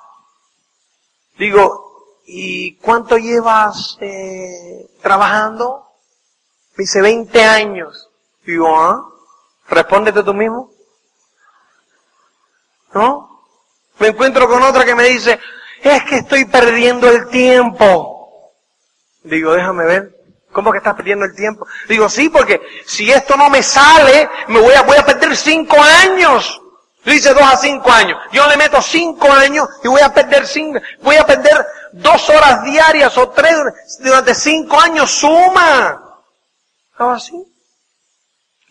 [1.39, 5.87] Digo, ¿y cuánto llevas eh, trabajando?
[6.77, 8.09] Me dice, 20 años.
[8.47, 9.07] Digo, ¿ah?
[9.69, 10.71] Respóndete tú mismo.
[12.95, 13.43] ¿No?
[13.99, 15.39] Me encuentro con otra que me dice,
[15.91, 18.53] es que estoy perdiendo el tiempo.
[19.23, 20.17] Digo, déjame ver.
[20.53, 21.67] ¿Cómo que estás perdiendo el tiempo?
[21.89, 25.77] Digo, sí, porque si esto no me sale, me voy a, voy a perder cinco
[25.79, 26.63] años.
[27.05, 28.19] Dice dos a cinco años.
[28.33, 32.65] Yo le meto cinco años y voy a perder cinco, voy a perder dos horas
[32.65, 33.55] diarias o tres
[34.01, 35.11] durante cinco años.
[35.11, 36.03] Suma.
[36.97, 37.35] ¿Algo así?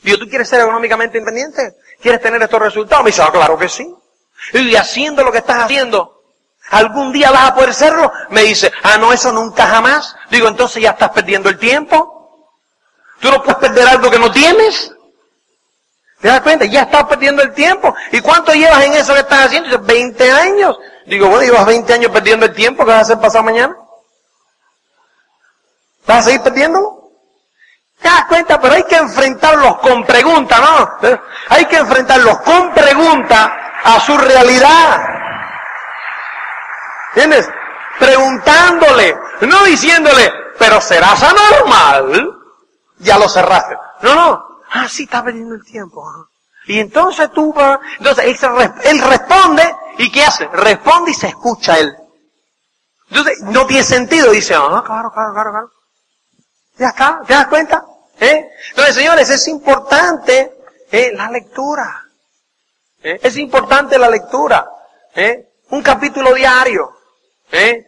[0.01, 1.77] Digo, ¿tú quieres ser económicamente independiente?
[2.01, 3.03] ¿Quieres tener estos resultados?
[3.03, 3.87] Me dice, ah, claro que sí.
[4.53, 6.14] Y haciendo lo que estás haciendo,
[6.71, 8.11] ¿algún día vas a poder serlo?
[8.29, 10.15] Me dice, ah, no, eso nunca jamás.
[10.29, 12.11] Digo, entonces ya estás perdiendo el tiempo.
[13.19, 14.91] ¿Tú no puedes perder algo que no tienes?
[16.21, 16.65] ¿Te das cuenta?
[16.65, 17.93] Ya estás perdiendo el tiempo.
[18.11, 19.69] ¿Y cuánto llevas en eso que estás haciendo?
[19.69, 20.77] Dice, 20 años.
[21.05, 23.75] Digo, bueno, llevas 20 años perdiendo el tiempo, ¿qué vas a hacer pasado mañana?
[26.07, 27.11] ¿Vas a seguir perdiéndolo?
[28.01, 28.59] ¿Te das cuenta?
[28.59, 31.09] Pero hay que enfrentarlos con preguntas, ¿no?
[31.49, 33.49] Hay que enfrentarlos con preguntas
[33.83, 35.14] a su realidad.
[37.15, 37.49] ¿Entiendes?
[37.97, 42.29] Preguntándole, no diciéndole, pero serás anormal.
[42.99, 43.77] Ya lo cerraste.
[44.01, 44.45] No, no.
[44.71, 46.05] Ah, sí, está perdiendo el tiempo.
[46.67, 48.25] Y entonces tú vas, entonces
[48.83, 50.47] él, responde, ¿y qué hace?
[50.47, 51.95] Responde y se escucha él.
[53.09, 55.71] Entonces, no tiene sentido, dice, ah, claro, claro, claro, claro.
[56.77, 57.85] Ya está, ¿te das cuenta?
[58.19, 58.49] ¿Eh?
[58.69, 60.51] Entonces, señores, es importante
[60.91, 61.11] ¿eh?
[61.13, 62.03] la lectura.
[63.03, 63.19] ¿Eh?
[63.21, 64.67] Es importante la lectura.
[65.13, 65.47] ¿Eh?
[65.69, 66.94] Un capítulo diario.
[67.55, 67.85] ¿Eh?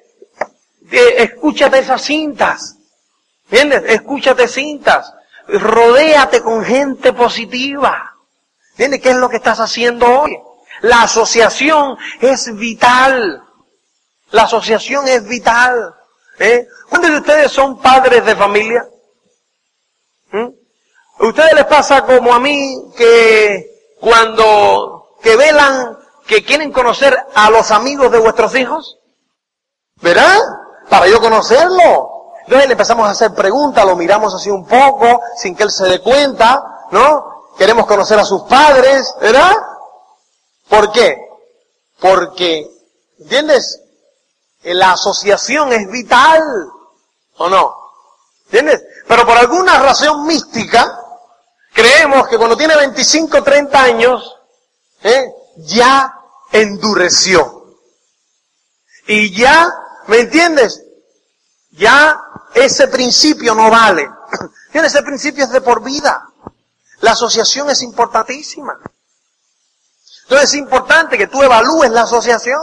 [1.18, 2.78] escúchate esas cintas.
[3.50, 3.84] ¿Entiendes?
[3.88, 5.14] Escúchate cintas.
[5.48, 8.16] Rodéate con gente positiva.
[8.72, 9.02] ¿Entiendes?
[9.02, 10.38] ¿Qué es lo que estás haciendo hoy?
[10.82, 13.44] La asociación es vital.
[14.32, 15.96] La asociación es vital.
[16.40, 16.68] ¿Eh?
[16.90, 18.88] ¿Cuántos de ustedes son padres de familia?
[20.32, 20.48] ¿Mm?
[21.20, 27.50] ¿A ustedes les pasa como a mí que cuando que velan que quieren conocer a
[27.50, 29.00] los amigos de vuestros hijos?
[30.02, 30.40] ¿Verdad?
[30.90, 32.34] Para yo conocerlo.
[32.44, 35.86] Entonces le empezamos a hacer preguntas, lo miramos así un poco, sin que él se
[35.86, 37.54] dé cuenta, ¿no?
[37.58, 39.54] Queremos conocer a sus padres, ¿verdad?
[40.70, 41.18] ¿Por qué?
[42.00, 42.70] Porque,
[43.20, 43.82] ¿entiendes?
[44.64, 46.42] La asociación es vital,
[47.38, 47.76] ¿o no?
[48.46, 48.82] ¿Entiendes?
[49.08, 51.00] Pero por alguna razón mística,
[51.74, 54.38] creemos que cuando tiene 25, 30 años,
[55.04, 55.34] ¿eh?
[55.58, 56.14] ya
[56.52, 57.76] endureció.
[59.08, 59.70] Y ya,
[60.08, 60.84] ¿me entiendes?
[61.72, 62.20] Ya
[62.54, 64.10] ese principio no vale.
[64.74, 66.30] Ese principio es de por vida.
[67.02, 68.80] La asociación es importantísima.
[70.24, 72.62] Entonces es importante que tú evalúes la asociación.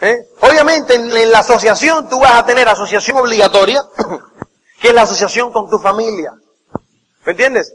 [0.00, 0.28] ¿Eh?
[0.40, 3.82] Obviamente en, la asociación tú vas a tener asociación obligatoria,
[4.80, 6.32] que es la asociación con tu familia.
[7.24, 7.72] ¿Me entiendes?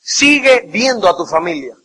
[0.00, 1.76] Sigue viendo a tu familia.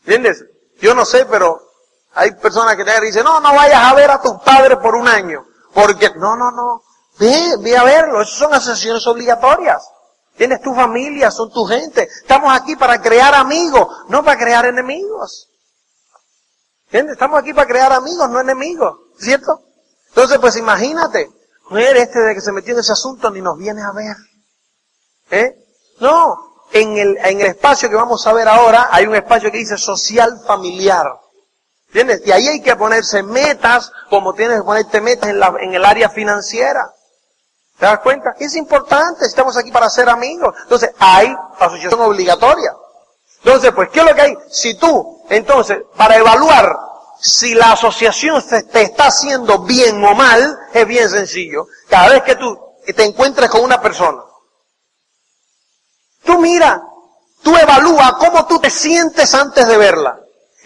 [0.00, 0.44] ¿Entiendes?
[0.80, 1.69] Yo no sé, pero
[2.14, 5.06] hay personas que te dicen, no, no vayas a ver a tus padres por un
[5.06, 5.44] año.
[5.72, 6.82] Porque, no, no, no.
[7.18, 8.22] Ve, ve a verlo.
[8.22, 9.82] Esas son asociaciones obligatorias.
[10.36, 12.02] Tienes tu familia, son tu gente.
[12.02, 15.48] Estamos aquí para crear amigos, no para crear enemigos.
[16.86, 17.12] ¿Entiendes?
[17.12, 18.98] Estamos aquí para crear amigos, no enemigos.
[19.18, 19.60] ¿Cierto?
[20.08, 21.30] Entonces, pues imagínate,
[21.68, 24.16] mujer este de que se metió en ese asunto ni nos viene a ver.
[25.30, 25.54] ¿Eh?
[26.00, 29.58] No, en el, en el espacio que vamos a ver ahora hay un espacio que
[29.58, 31.06] dice social familiar.
[31.90, 32.22] ¿Entiendes?
[32.24, 35.84] Y ahí hay que ponerse metas, como tienes que ponerte metas en, la, en el
[35.84, 36.88] área financiera.
[37.78, 38.36] ¿Te das cuenta?
[38.38, 40.54] Es importante, estamos aquí para ser amigos.
[40.62, 42.72] Entonces, hay asociación obligatoria.
[43.42, 44.38] Entonces, pues, ¿qué es lo que hay?
[44.50, 46.78] Si tú, entonces, para evaluar
[47.20, 51.66] si la asociación te está haciendo bien o mal, es bien sencillo.
[51.88, 54.22] Cada vez que tú te encuentres con una persona,
[56.24, 56.80] tú mira,
[57.42, 60.20] tú evalúa cómo tú te sientes antes de verla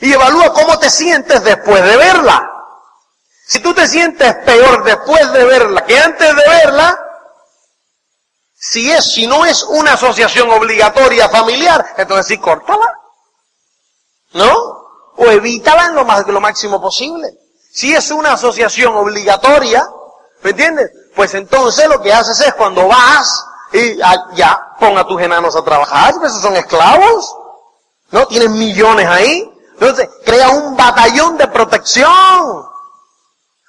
[0.04, 2.50] y evalúa cómo te sientes después de verla.
[3.46, 7.00] Si tú te sientes peor después de verla que antes de verla,
[8.54, 13.00] si es, si no es una asociación obligatoria familiar, entonces sí, córtala.
[14.34, 14.52] ¿No?
[15.16, 17.30] O evítala en lo, más, lo máximo posible.
[17.72, 19.88] Si es una asociación obligatoria,
[20.42, 20.90] ¿me entiendes?
[21.16, 25.64] Pues entonces lo que haces es cuando vas y ya ponga a tus enanos a
[25.64, 27.34] trabajar, pues esos son esclavos,
[28.10, 28.26] ¿no?
[28.26, 29.50] Tienen millones ahí.
[29.74, 32.66] Entonces, crea un batallón de protección.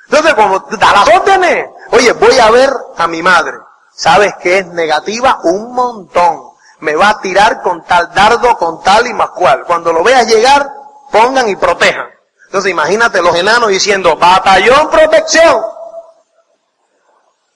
[0.06, 3.58] Entonces, como da las órdenes, oye, voy a ver a mi madre
[3.96, 6.52] sabes que es negativa un montón.
[6.80, 9.64] Me va a tirar con tal dardo, con tal y más cual.
[9.66, 10.70] Cuando lo veas llegar,
[11.12, 12.08] pongan y protejan.
[12.46, 15.62] Entonces imagínate los enanos diciendo, batallón protección.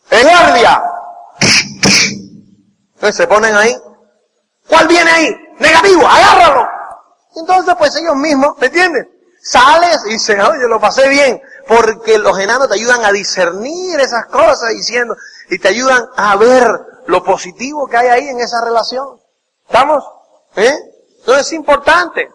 [0.10, 0.82] En guardia.
[2.96, 3.78] Entonces se ponen ahí.
[4.68, 5.36] ¿Cuál viene ahí?
[5.60, 6.68] Negativo, agárralo.
[7.36, 9.08] Entonces pues ellos mismos, ¿me entiendes?
[9.42, 11.42] Sales y dices, oye, lo pasé bien.
[11.68, 15.16] Porque los enanos te ayudan a discernir esas cosas diciendo,
[15.50, 16.68] y te ayudan a ver
[17.08, 19.20] lo positivo que hay ahí en esa relación.
[19.66, 20.04] ¿Estamos?
[20.56, 20.78] ¿Eh?
[21.20, 22.30] Entonces es importante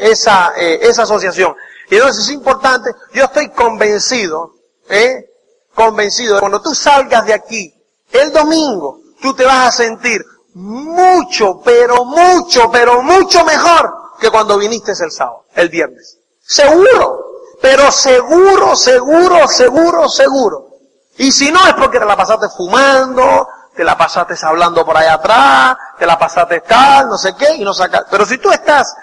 [0.00, 1.54] esa, eh, esa asociación.
[1.90, 4.52] Y entonces es importante, yo estoy convencido,
[4.88, 5.30] ¿eh?
[5.74, 7.74] convencido de cuando tú salgas de aquí
[8.12, 14.58] el domingo, tú te vas a sentir mucho, pero mucho, pero mucho mejor que cuando
[14.58, 16.18] viniste el sábado, el viernes.
[16.40, 17.24] Seguro,
[17.60, 20.68] pero seguro, seguro, seguro, seguro.
[21.16, 25.14] Y si no es porque te la pasaste fumando, te la pasaste hablando por allá
[25.14, 28.06] atrás, te la pasaste tal, no sé qué, y no sacas.
[28.10, 28.94] Pero si tú estás,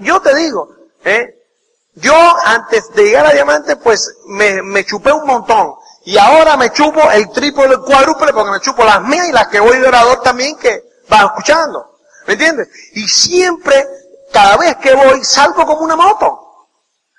[0.00, 0.68] yo te digo,
[1.04, 1.42] ¿eh?
[1.94, 5.74] yo antes de llegar a diamante, pues me, me chupé un montón.
[6.04, 9.48] Y ahora me chupo el triple, el cuádruple, porque me chupo las mías y las
[9.48, 11.98] que voy de orador también que van escuchando.
[12.26, 12.68] ¿Me entiendes?
[12.94, 13.86] Y siempre,
[14.32, 16.68] cada vez que voy, salgo como una moto.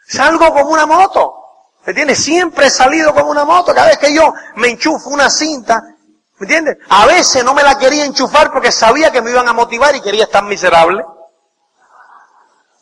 [0.08, 1.44] Salgo como una moto.
[1.86, 2.24] ¿Me entiendes?
[2.24, 3.74] Siempre he salido con una moto.
[3.74, 6.78] Cada vez que yo me enchufo una cinta, ¿me entiendes?
[6.90, 10.02] A veces no me la quería enchufar porque sabía que me iban a motivar y
[10.02, 11.06] quería estar miserable.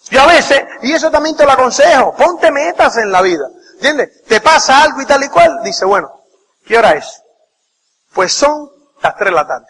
[0.09, 3.47] Y a veces, y eso también te lo aconsejo, ponte metas en la vida.
[3.75, 4.23] ¿Entiendes?
[4.23, 5.61] Te pasa algo y tal y cual.
[5.63, 6.11] Dice, bueno,
[6.65, 7.21] ¿qué hora es?
[8.13, 8.69] Pues son
[9.01, 9.67] las 3 de la tarde.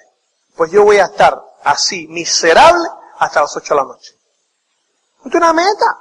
[0.55, 2.87] Pues yo voy a estar así, miserable,
[3.19, 4.20] hasta las 8 de la noche.
[5.21, 5.97] Ponte una meta.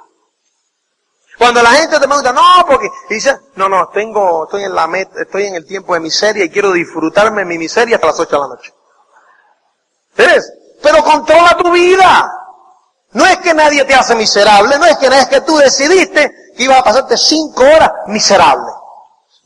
[1.37, 5.21] Cuando la gente te pregunta, no, porque dice, no, no, tengo, estoy en la meta,
[5.21, 8.41] estoy en el tiempo de miseria y quiero disfrutarme mi miseria hasta las 8 de
[8.41, 8.73] la noche.
[10.15, 10.53] ¿Ves?
[10.83, 12.31] Pero controla tu vida.
[13.13, 16.63] No es que nadie te hace miserable, no es que, es que tú decidiste que
[16.63, 18.71] ibas a pasarte cinco horas miserable.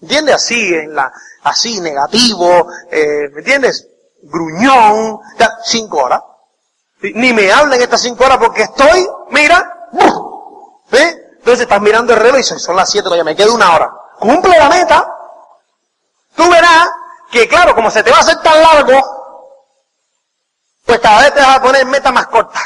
[0.01, 0.35] ¿Entiendes?
[0.35, 1.11] Así, en la,
[1.43, 3.87] así, negativo, eh, ¿me entiendes?
[4.25, 5.19] gruñón,
[5.63, 6.21] cinco horas.
[7.13, 9.89] Ni me hablen estas cinco horas porque estoy, mira,
[10.91, 11.21] ¿eh?
[11.37, 13.91] Entonces estás mirando el reloj y son las siete, todavía me queda una hora.
[14.19, 15.07] Cumple la meta.
[16.35, 16.89] Tú verás
[17.31, 18.99] que claro, como se te va a hacer tan largo,
[20.85, 22.59] pues cada vez te vas a poner meta más corta.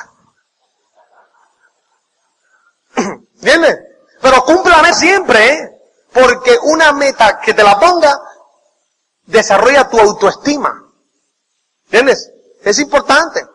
[2.95, 3.77] ¿Entiendes?
[4.21, 5.69] Pero cúmplame siempre, ¿eh?
[6.13, 8.19] Porque una meta que te la ponga
[9.25, 10.83] desarrolla tu autoestima.
[11.85, 12.31] ¿Entiendes?
[12.63, 13.45] Es importante.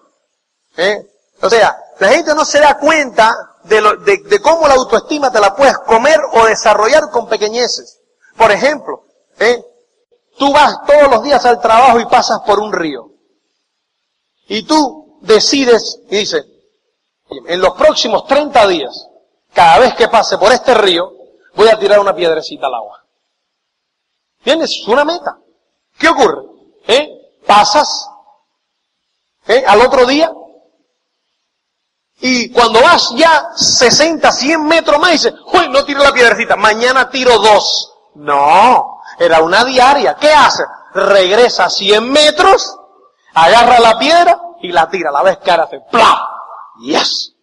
[0.76, 1.06] ¿Eh?
[1.40, 3.34] O sea, la gente no se da cuenta
[3.64, 8.00] de, lo, de, de, cómo la autoestima te la puedes comer o desarrollar con pequeñeces.
[8.36, 9.04] Por ejemplo,
[9.38, 9.64] ¿eh?
[10.38, 13.10] tú vas todos los días al trabajo y pasas por un río.
[14.48, 16.44] Y tú decides y dices,
[17.46, 19.08] en los próximos 30 días,
[19.52, 21.12] cada vez que pase por este río,
[21.54, 23.04] voy a tirar una piedrecita al agua.
[24.42, 24.70] ¿Tienes?
[24.70, 25.38] Es una meta.
[25.98, 26.42] ¿Qué ocurre?
[26.86, 27.08] ¿Eh?
[27.46, 28.08] Pasas
[29.46, 29.64] ¿eh?
[29.66, 30.32] al otro día
[32.20, 37.10] y cuando vas ya 60, 100 metros más, dices, uy, no tiro la piedrecita, mañana
[37.10, 37.92] tiro dos.
[38.14, 40.14] No, era una diaria.
[40.14, 40.64] ¿Qué hace?
[40.94, 42.76] Regresa 100 metros,
[43.34, 45.10] agarra la piedra y la tira.
[45.10, 46.28] La que ahora hace, ¡plá!
[46.80, 47.34] ¡Yes!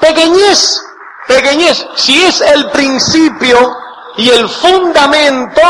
[0.00, 0.82] Pequeñez,
[1.28, 3.76] pequeñez, si es el principio
[4.16, 5.60] y el fundamento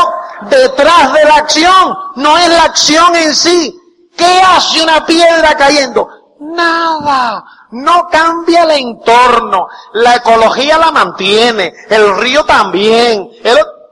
[0.43, 3.80] detrás de la acción, no es la acción en sí.
[4.21, 6.07] ¿Qué hace una piedra cayendo?
[6.41, 7.43] Nada.
[7.71, 9.67] No cambia el entorno.
[9.93, 11.73] La ecología la mantiene.
[11.89, 13.31] El río también.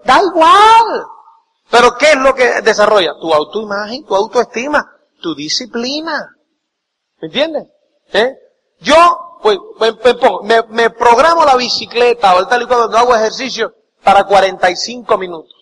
[0.03, 1.03] da igual.
[1.71, 3.13] Pero ¿qué es lo que desarrolla?
[3.19, 4.87] Tu autoimagen, tu autoestima,
[5.19, 6.29] tu disciplina.
[7.21, 7.67] ¿Me entiendes?
[8.13, 8.31] ¿Eh?
[8.81, 9.93] Yo, pues, me,
[10.43, 15.55] me, me, programo la bicicleta o el tal y cuando hago ejercicio para 45 minutos.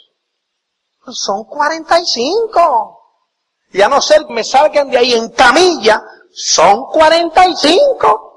[1.05, 2.96] Pues son 45.
[3.71, 6.01] Y a no ser que me salgan de ahí en camilla,
[6.31, 8.27] son 45.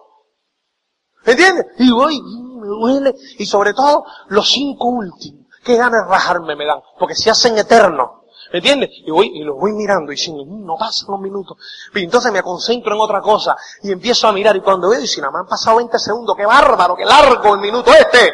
[1.25, 1.66] ¿Me entiendes?
[1.79, 3.14] Y voy, me duele.
[3.38, 5.47] Y sobre todo, los cinco últimos.
[5.62, 6.81] Qué ganas de rajarme me dan.
[6.99, 8.21] Porque se hacen eternos.
[8.53, 8.90] ¿Me entiendes?
[9.07, 11.57] Y voy, y los voy mirando y diciendo, mm, no pasan los minutos.
[11.95, 15.07] Y entonces me concentro en otra cosa y empiezo a mirar y cuando veo, y
[15.07, 18.33] si nada más han pasado 20 segundos, qué bárbaro, qué largo el minuto este,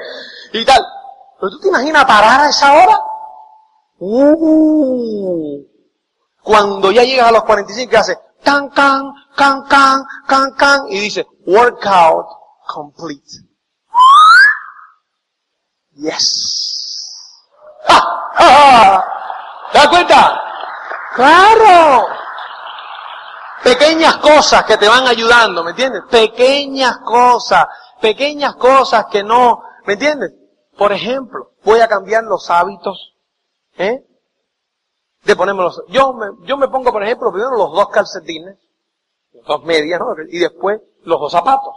[0.54, 0.82] y tal.
[1.38, 3.00] Pero tú te imaginas parar a esa hora?
[3.98, 5.75] Uh,
[6.46, 8.18] cuando ya llegas a los 45, ¿qué hace?
[8.44, 12.24] Can, can, can, can, can, can, y dice, workout
[12.68, 13.42] complete.
[15.96, 17.10] Yes.
[17.88, 18.00] ¡Ja!
[18.34, 19.04] ¡Ja!
[19.72, 20.40] ¿Te das cuenta?
[21.16, 22.06] Claro.
[23.64, 26.02] Pequeñas cosas que te van ayudando, ¿me entiendes?
[26.08, 27.66] Pequeñas cosas,
[28.00, 30.30] pequeñas cosas que no, ¿me entiendes?
[30.78, 33.16] Por ejemplo, voy a cambiar los hábitos,
[33.78, 34.05] ¿eh?
[35.26, 38.56] De ponerme los, yo me, yo me pongo, por ejemplo, primero los dos calcetines,
[39.46, 40.14] dos medias, ¿no?
[40.28, 41.74] Y después los dos zapatos.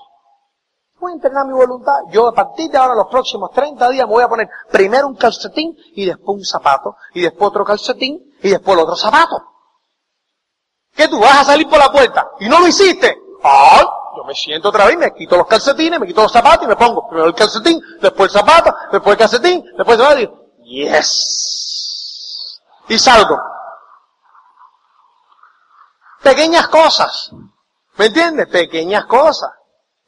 [1.00, 1.94] Voy a entrenar mi voluntad.
[2.12, 5.16] Yo a partir de ahora, los próximos 30 días, me voy a poner primero un
[5.16, 9.42] calcetín y después un zapato, y después otro calcetín y después el otro zapato.
[10.96, 13.18] ¿Qué tú vas a salir por la puerta y no lo hiciste?
[13.42, 13.86] ¡Ay!
[14.18, 16.76] Yo me siento otra vez, me quito los calcetines, me quito los zapatos y me
[16.76, 20.20] pongo primero el calcetín, después el zapato, después el calcetín, después el zapato
[20.64, 21.49] y yes.
[22.90, 23.38] Y salgo.
[26.22, 27.32] Pequeñas cosas.
[27.98, 28.48] ¿Me entiendes?
[28.48, 29.52] Pequeñas cosas.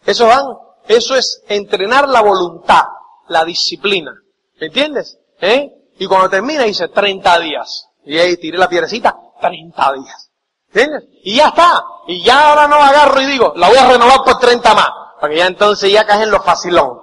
[0.05, 0.45] Eso van,
[0.87, 2.83] eso es entrenar la voluntad,
[3.27, 4.11] la disciplina.
[4.59, 5.17] ¿Me entiendes?
[5.39, 5.71] ¿Eh?
[5.97, 7.87] Y cuando termina dice 30 días.
[8.03, 10.31] Y ahí tiré la piedrecita, 30 días.
[10.73, 11.03] ¿Entiendes?
[11.23, 11.85] Y ya está.
[12.07, 14.89] Y ya ahora no agarro y digo, la voy a renovar por 30 más.
[15.19, 16.99] Porque ya entonces ya caen los facilón.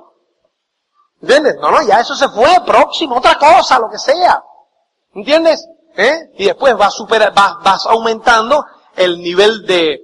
[1.22, 1.56] ¿Entiendes?
[1.60, 4.42] No, no, ya eso se fue, próximo, otra cosa, lo que sea.
[5.18, 5.68] ¿Entiendes?
[5.96, 6.31] ¿Eh?
[6.35, 10.00] Y después vas, super, vas, vas aumentando el nivel de,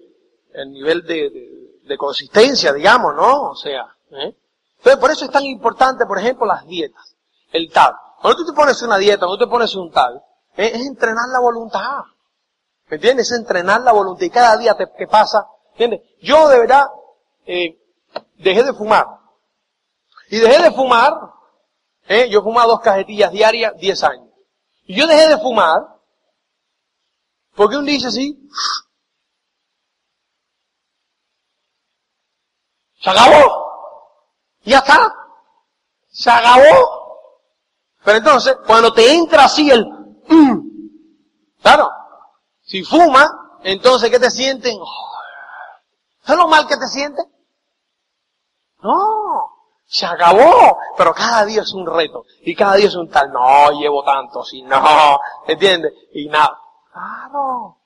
[0.52, 3.50] el nivel de, consistencia, digamos, ¿no?
[3.50, 4.36] O sea, ¿eh?
[4.78, 7.14] Entonces, por eso es tan importante, por ejemplo, las dietas.
[7.52, 7.94] El tal.
[8.20, 10.16] Cuando tú te pones una dieta, cuando tú te pones un tal,
[10.56, 10.72] ¿eh?
[10.74, 12.00] es entrenar la voluntad.
[12.88, 13.30] ¿Me entiendes?
[13.30, 14.26] Es entrenar la voluntad.
[14.26, 16.00] Y cada día te, que pasa, ¿entiendes?
[16.20, 16.86] Yo de verdad,
[17.46, 19.06] dejé de fumar.
[20.28, 21.14] Y dejé de fumar,
[22.08, 22.28] ¿eh?
[22.28, 24.23] yo fumaba dos cajetillas diarias, 10 años.
[24.86, 25.82] Y yo dejé de fumar,
[27.54, 28.38] porque un dice así,
[33.04, 33.64] Se acabó.
[34.62, 35.14] Ya está.
[36.10, 37.18] Se acabó.
[38.02, 40.58] Pero entonces, cuando te entra así el, mm,
[41.60, 41.90] claro,
[42.62, 44.78] si fuma, entonces ¿qué te sienten?
[46.26, 47.26] ¿Es lo mal que te sientes?
[48.82, 49.53] No,
[49.86, 50.78] se acabó.
[50.96, 52.24] Pero cada día es un reto.
[52.42, 55.92] Y cada día es un tal, no, llevo tanto, si no, ¿entiendes?
[56.12, 56.58] Y nada.
[56.92, 57.78] Claro.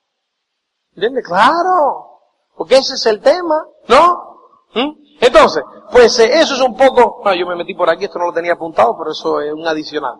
[0.95, 1.25] ¿Entiendes?
[1.25, 2.19] Claro.
[2.55, 4.39] Porque ese es el tema, ¿no?
[4.73, 4.91] ¿Mm?
[5.21, 8.27] Entonces, pues eh, eso es un poco, no, yo me metí por aquí, esto no
[8.27, 10.15] lo tenía apuntado, pero eso es un adicional.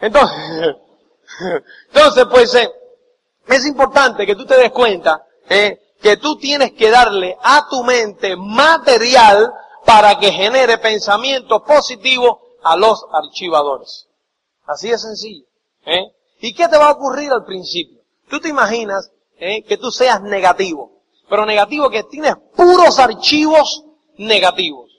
[0.00, 0.36] Entonces,
[1.88, 2.70] entonces pues eh,
[3.48, 7.82] es importante que tú te des cuenta eh, que tú tienes que darle a tu
[7.82, 9.52] mente material
[9.86, 14.08] para que genere pensamientos positivos a los archivadores.
[14.66, 15.46] Así de sencillo.
[15.86, 16.12] ¿eh?
[16.40, 18.00] ¿Y qué te va a ocurrir al principio?
[18.28, 19.62] Tú te imaginas ¿eh?
[19.62, 20.90] que tú seas negativo,
[21.30, 23.84] pero negativo que tienes puros archivos
[24.18, 24.90] negativos.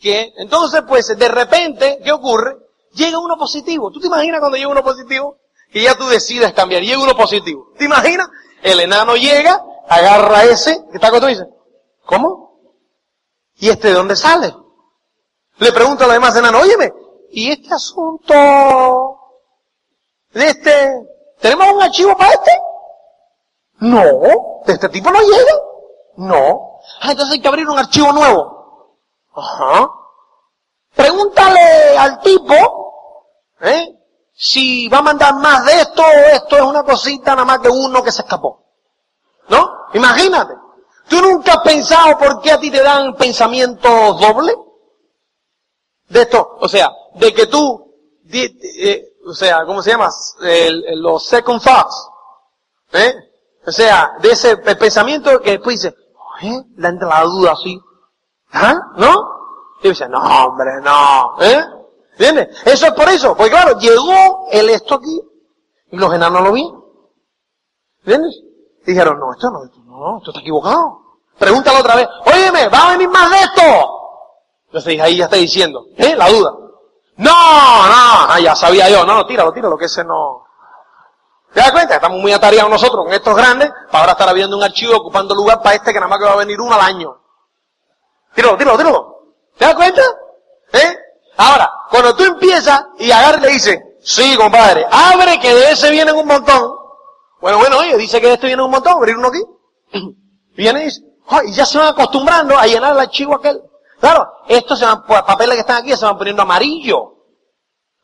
[0.00, 2.56] Que entonces pues de repente, ¿qué ocurre?
[2.94, 3.92] Llega uno positivo.
[3.92, 5.36] ¿Tú te imaginas cuando llega uno positivo?
[5.70, 7.68] Que ya tú decides cambiar, llega uno positivo.
[7.78, 8.28] ¿Te imaginas?
[8.62, 11.46] El enano llega, agarra ese, que está con tú y dice,
[12.04, 12.41] ¿cómo?
[13.62, 14.52] ¿Y este de dónde sale?
[15.58, 16.92] Le pregunta a los demás enanos, óyeme,
[17.30, 19.20] ¿y este asunto
[20.32, 20.92] de este,
[21.40, 22.50] tenemos un archivo para este?
[23.78, 24.02] No,
[24.66, 25.52] de este tipo no llega.
[26.16, 26.80] No.
[27.02, 28.98] Ah, entonces hay que abrir un archivo nuevo.
[29.32, 29.88] Ajá.
[30.96, 32.54] Pregúntale al tipo,
[33.60, 33.96] ¿eh?
[34.32, 36.02] Si va a mandar más de esto
[36.32, 38.64] esto es una cosita nada más que uno que se escapó.
[39.48, 39.70] ¿No?
[39.94, 40.52] Imagínate.
[41.12, 44.56] ¿Tú nunca has pensado por qué a ti te dan pensamientos dobles?
[46.08, 47.94] De esto, o sea, de que tú,
[48.32, 50.08] eh, o sea, ¿cómo se llama?
[50.94, 52.08] los second thoughts.
[52.94, 53.12] ¿Eh?
[53.66, 55.94] O sea, de ese pensamiento que después dice,
[56.44, 56.62] ¿eh?
[56.76, 57.78] Le entra la duda así.
[58.50, 58.74] ¿Ah?
[58.96, 59.14] ¿No?
[59.82, 61.36] Y dice, no, hombre, no.
[61.42, 61.62] ¿Eh?
[62.12, 62.56] ¿Entiendes?
[62.64, 63.36] Eso es por eso.
[63.36, 65.20] Porque claro, llegó el esto aquí
[65.90, 66.84] y los enanos lo vieron.
[67.98, 68.34] ¿Entiendes?
[68.86, 71.01] dijeron, no, esto no, esto no, esto está equivocado.
[71.38, 74.02] Pregúntalo otra vez, óyeme, ¿va a venir más de esto?
[74.66, 76.14] Entonces ahí ya está diciendo, ¿eh?
[76.16, 76.52] La duda.
[77.16, 80.44] No, no, ah, ya sabía yo, no, tíralo, tíralo, que ese no.
[81.52, 81.96] ¿Te das cuenta?
[81.96, 85.60] Estamos muy atareados nosotros con estos grandes para ahora estar abriendo un archivo ocupando lugar
[85.62, 87.14] para este que nada más que va a venir uno al año.
[88.34, 89.16] Tíralo, tíralo, tíralo.
[89.58, 90.02] ¿Te das cuenta?
[90.72, 90.96] ¿Eh?
[91.36, 95.90] Ahora, cuando tú empiezas y agarra y le dices, sí, compadre, abre que de ese
[95.90, 96.72] vienen un montón.
[97.40, 99.42] Bueno, bueno, oye, dice que de este viene un montón, abrir uno aquí.
[100.54, 101.00] Viene y dice,
[101.44, 103.62] y ya se van acostumbrando a llenar el archivo aquel.
[104.00, 107.14] Claro, estos se van, papeles que están aquí se van poniendo amarillo.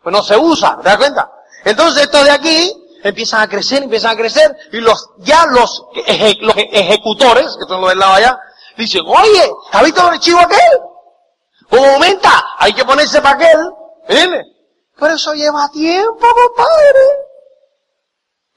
[0.02, 1.30] Pues no se usa, ¿te das cuenta?
[1.64, 5.86] Entonces estos de aquí empiezan a crecer, empiezan a crecer, y los, ya los,
[6.40, 8.38] los ejecutores, que son los del lado allá,
[8.76, 10.80] dicen, oye, ¿has visto el archivo aquel?
[11.68, 13.70] Como aumenta, hay que ponerse para aquel,
[14.08, 14.46] ¿entiendes?
[14.98, 17.00] Pero eso lleva tiempo, compadre.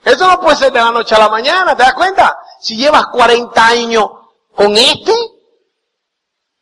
[0.04, 2.38] Eso no puede ser de la noche a la mañana, ¿te das cuenta?
[2.60, 4.10] Si llevas 40 años
[4.56, 5.14] con este,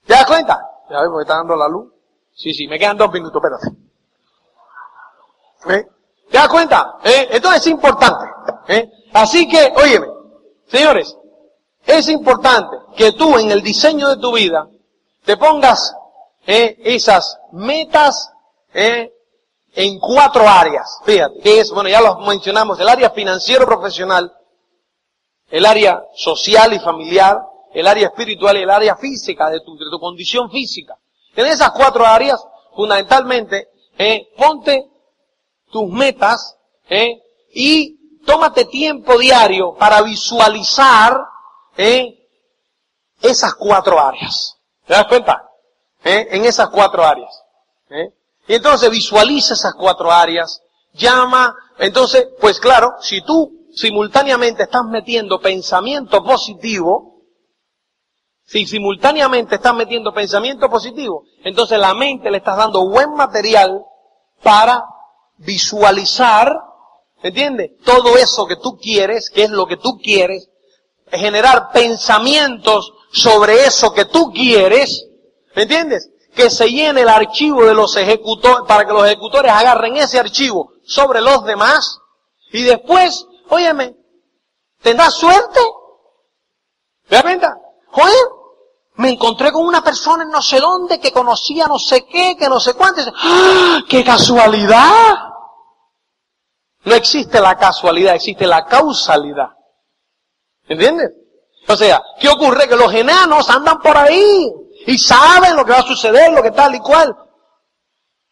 [0.05, 0.59] ¿te das cuenta?
[0.89, 1.93] Ya ves, porque está dando la luz.
[2.33, 3.89] Sí, sí, me quedan dos minutos, espérate.
[5.67, 5.87] ¿Eh?
[6.31, 6.97] ¿Te das cuenta?
[7.03, 7.27] ¿Eh?
[7.31, 8.25] Entonces es importante.
[8.67, 8.89] ¿eh?
[9.13, 10.07] Así que, óyeme,
[10.67, 11.17] señores,
[11.85, 14.67] es importante que tú en el diseño de tu vida
[15.25, 15.95] te pongas
[16.45, 16.77] ¿eh?
[16.83, 18.31] esas metas
[18.73, 19.11] ¿eh?
[19.73, 20.99] en cuatro áreas.
[21.03, 24.33] Fíjate, que es, bueno, ya lo mencionamos, el área financiero profesional,
[25.49, 27.39] el área social y familiar,
[27.73, 30.97] el área espiritual y el área física, de tu, de tu condición física.
[31.35, 32.43] En esas cuatro áreas,
[32.75, 34.89] fundamentalmente, eh, ponte
[35.71, 36.57] tus metas,
[36.89, 37.21] eh,
[37.53, 41.17] y tómate tiempo diario para visualizar,
[41.77, 42.19] eh,
[43.21, 44.57] esas cuatro áreas.
[44.85, 45.49] ¿Te das cuenta?
[46.03, 47.43] Eh, en esas cuatro áreas.
[47.89, 48.13] ¿eh?
[48.47, 50.61] Y entonces visualiza esas cuatro áreas,
[50.93, 57.18] llama, entonces, pues claro, si tú simultáneamente estás metiendo pensamiento positivo,
[58.49, 63.83] si simultáneamente estás metiendo pensamiento positivo, entonces la mente le estás dando buen material
[64.41, 64.83] para
[65.37, 66.51] visualizar,
[67.21, 67.73] ¿entiendes?
[67.85, 70.49] Todo eso que tú quieres, que es lo que tú quieres,
[71.11, 75.05] generar pensamientos sobre eso que tú quieres,
[75.55, 76.09] ¿me entiendes?
[76.35, 80.71] que se llene el archivo de los ejecutores, para que los ejecutores agarren ese archivo
[80.83, 81.99] sobre los demás,
[82.51, 83.95] y después, óyeme,
[84.81, 85.59] ¿tendrás suerte?
[87.07, 87.55] ¿Te das cuenta?
[87.87, 88.38] Joder,
[88.99, 92.49] me encontré con una persona en no sé dónde que conocía no sé qué, que
[92.49, 93.01] no sé cuánto.
[93.15, 93.79] ¡Ah!
[93.87, 95.15] ¡Qué casualidad!
[96.83, 99.51] No existe la casualidad, existe la causalidad.
[100.67, 101.11] ¿Entiendes?
[101.69, 102.67] O sea, ¿qué ocurre?
[102.67, 104.51] Que los enanos andan por ahí
[104.85, 107.15] y saben lo que va a suceder, lo que tal y cual.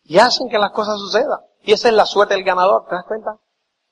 [0.04, 1.40] Y hacen que las cosas sucedan.
[1.62, 3.38] Y esa es la suerte del ganador, ¿te das cuenta?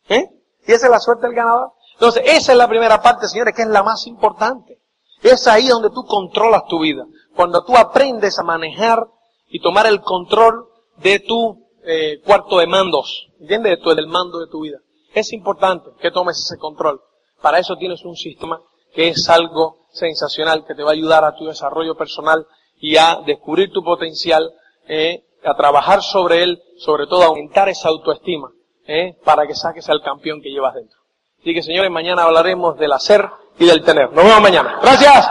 [0.09, 0.25] ¿Eh?
[0.67, 1.71] Y esa es la suerte del ganador.
[1.93, 4.81] Entonces, esa es la primera parte, señores, que es la más importante.
[5.25, 7.03] Es ahí donde tú controlas tu vida.
[7.35, 9.07] Cuando tú aprendes a manejar
[9.49, 10.67] y tomar el control
[10.97, 13.27] de tu eh, cuarto de mandos.
[13.39, 13.79] ¿Entiendes?
[13.83, 14.77] Del mando de tu vida.
[15.15, 17.01] Es importante que tomes ese control.
[17.41, 18.61] Para eso tienes un sistema
[18.93, 22.45] que es algo sensacional, que te va a ayudar a tu desarrollo personal
[22.79, 24.53] y a descubrir tu potencial,
[24.87, 28.51] eh, a trabajar sobre él, sobre todo a aumentar esa autoestima,
[28.87, 30.99] eh, para que saques al campeón que llevas dentro.
[31.39, 33.27] Así que señores, mañana hablaremos del hacer
[33.59, 34.11] y del tener.
[34.11, 34.75] Nos vemos mañana.
[34.81, 35.27] Gracias.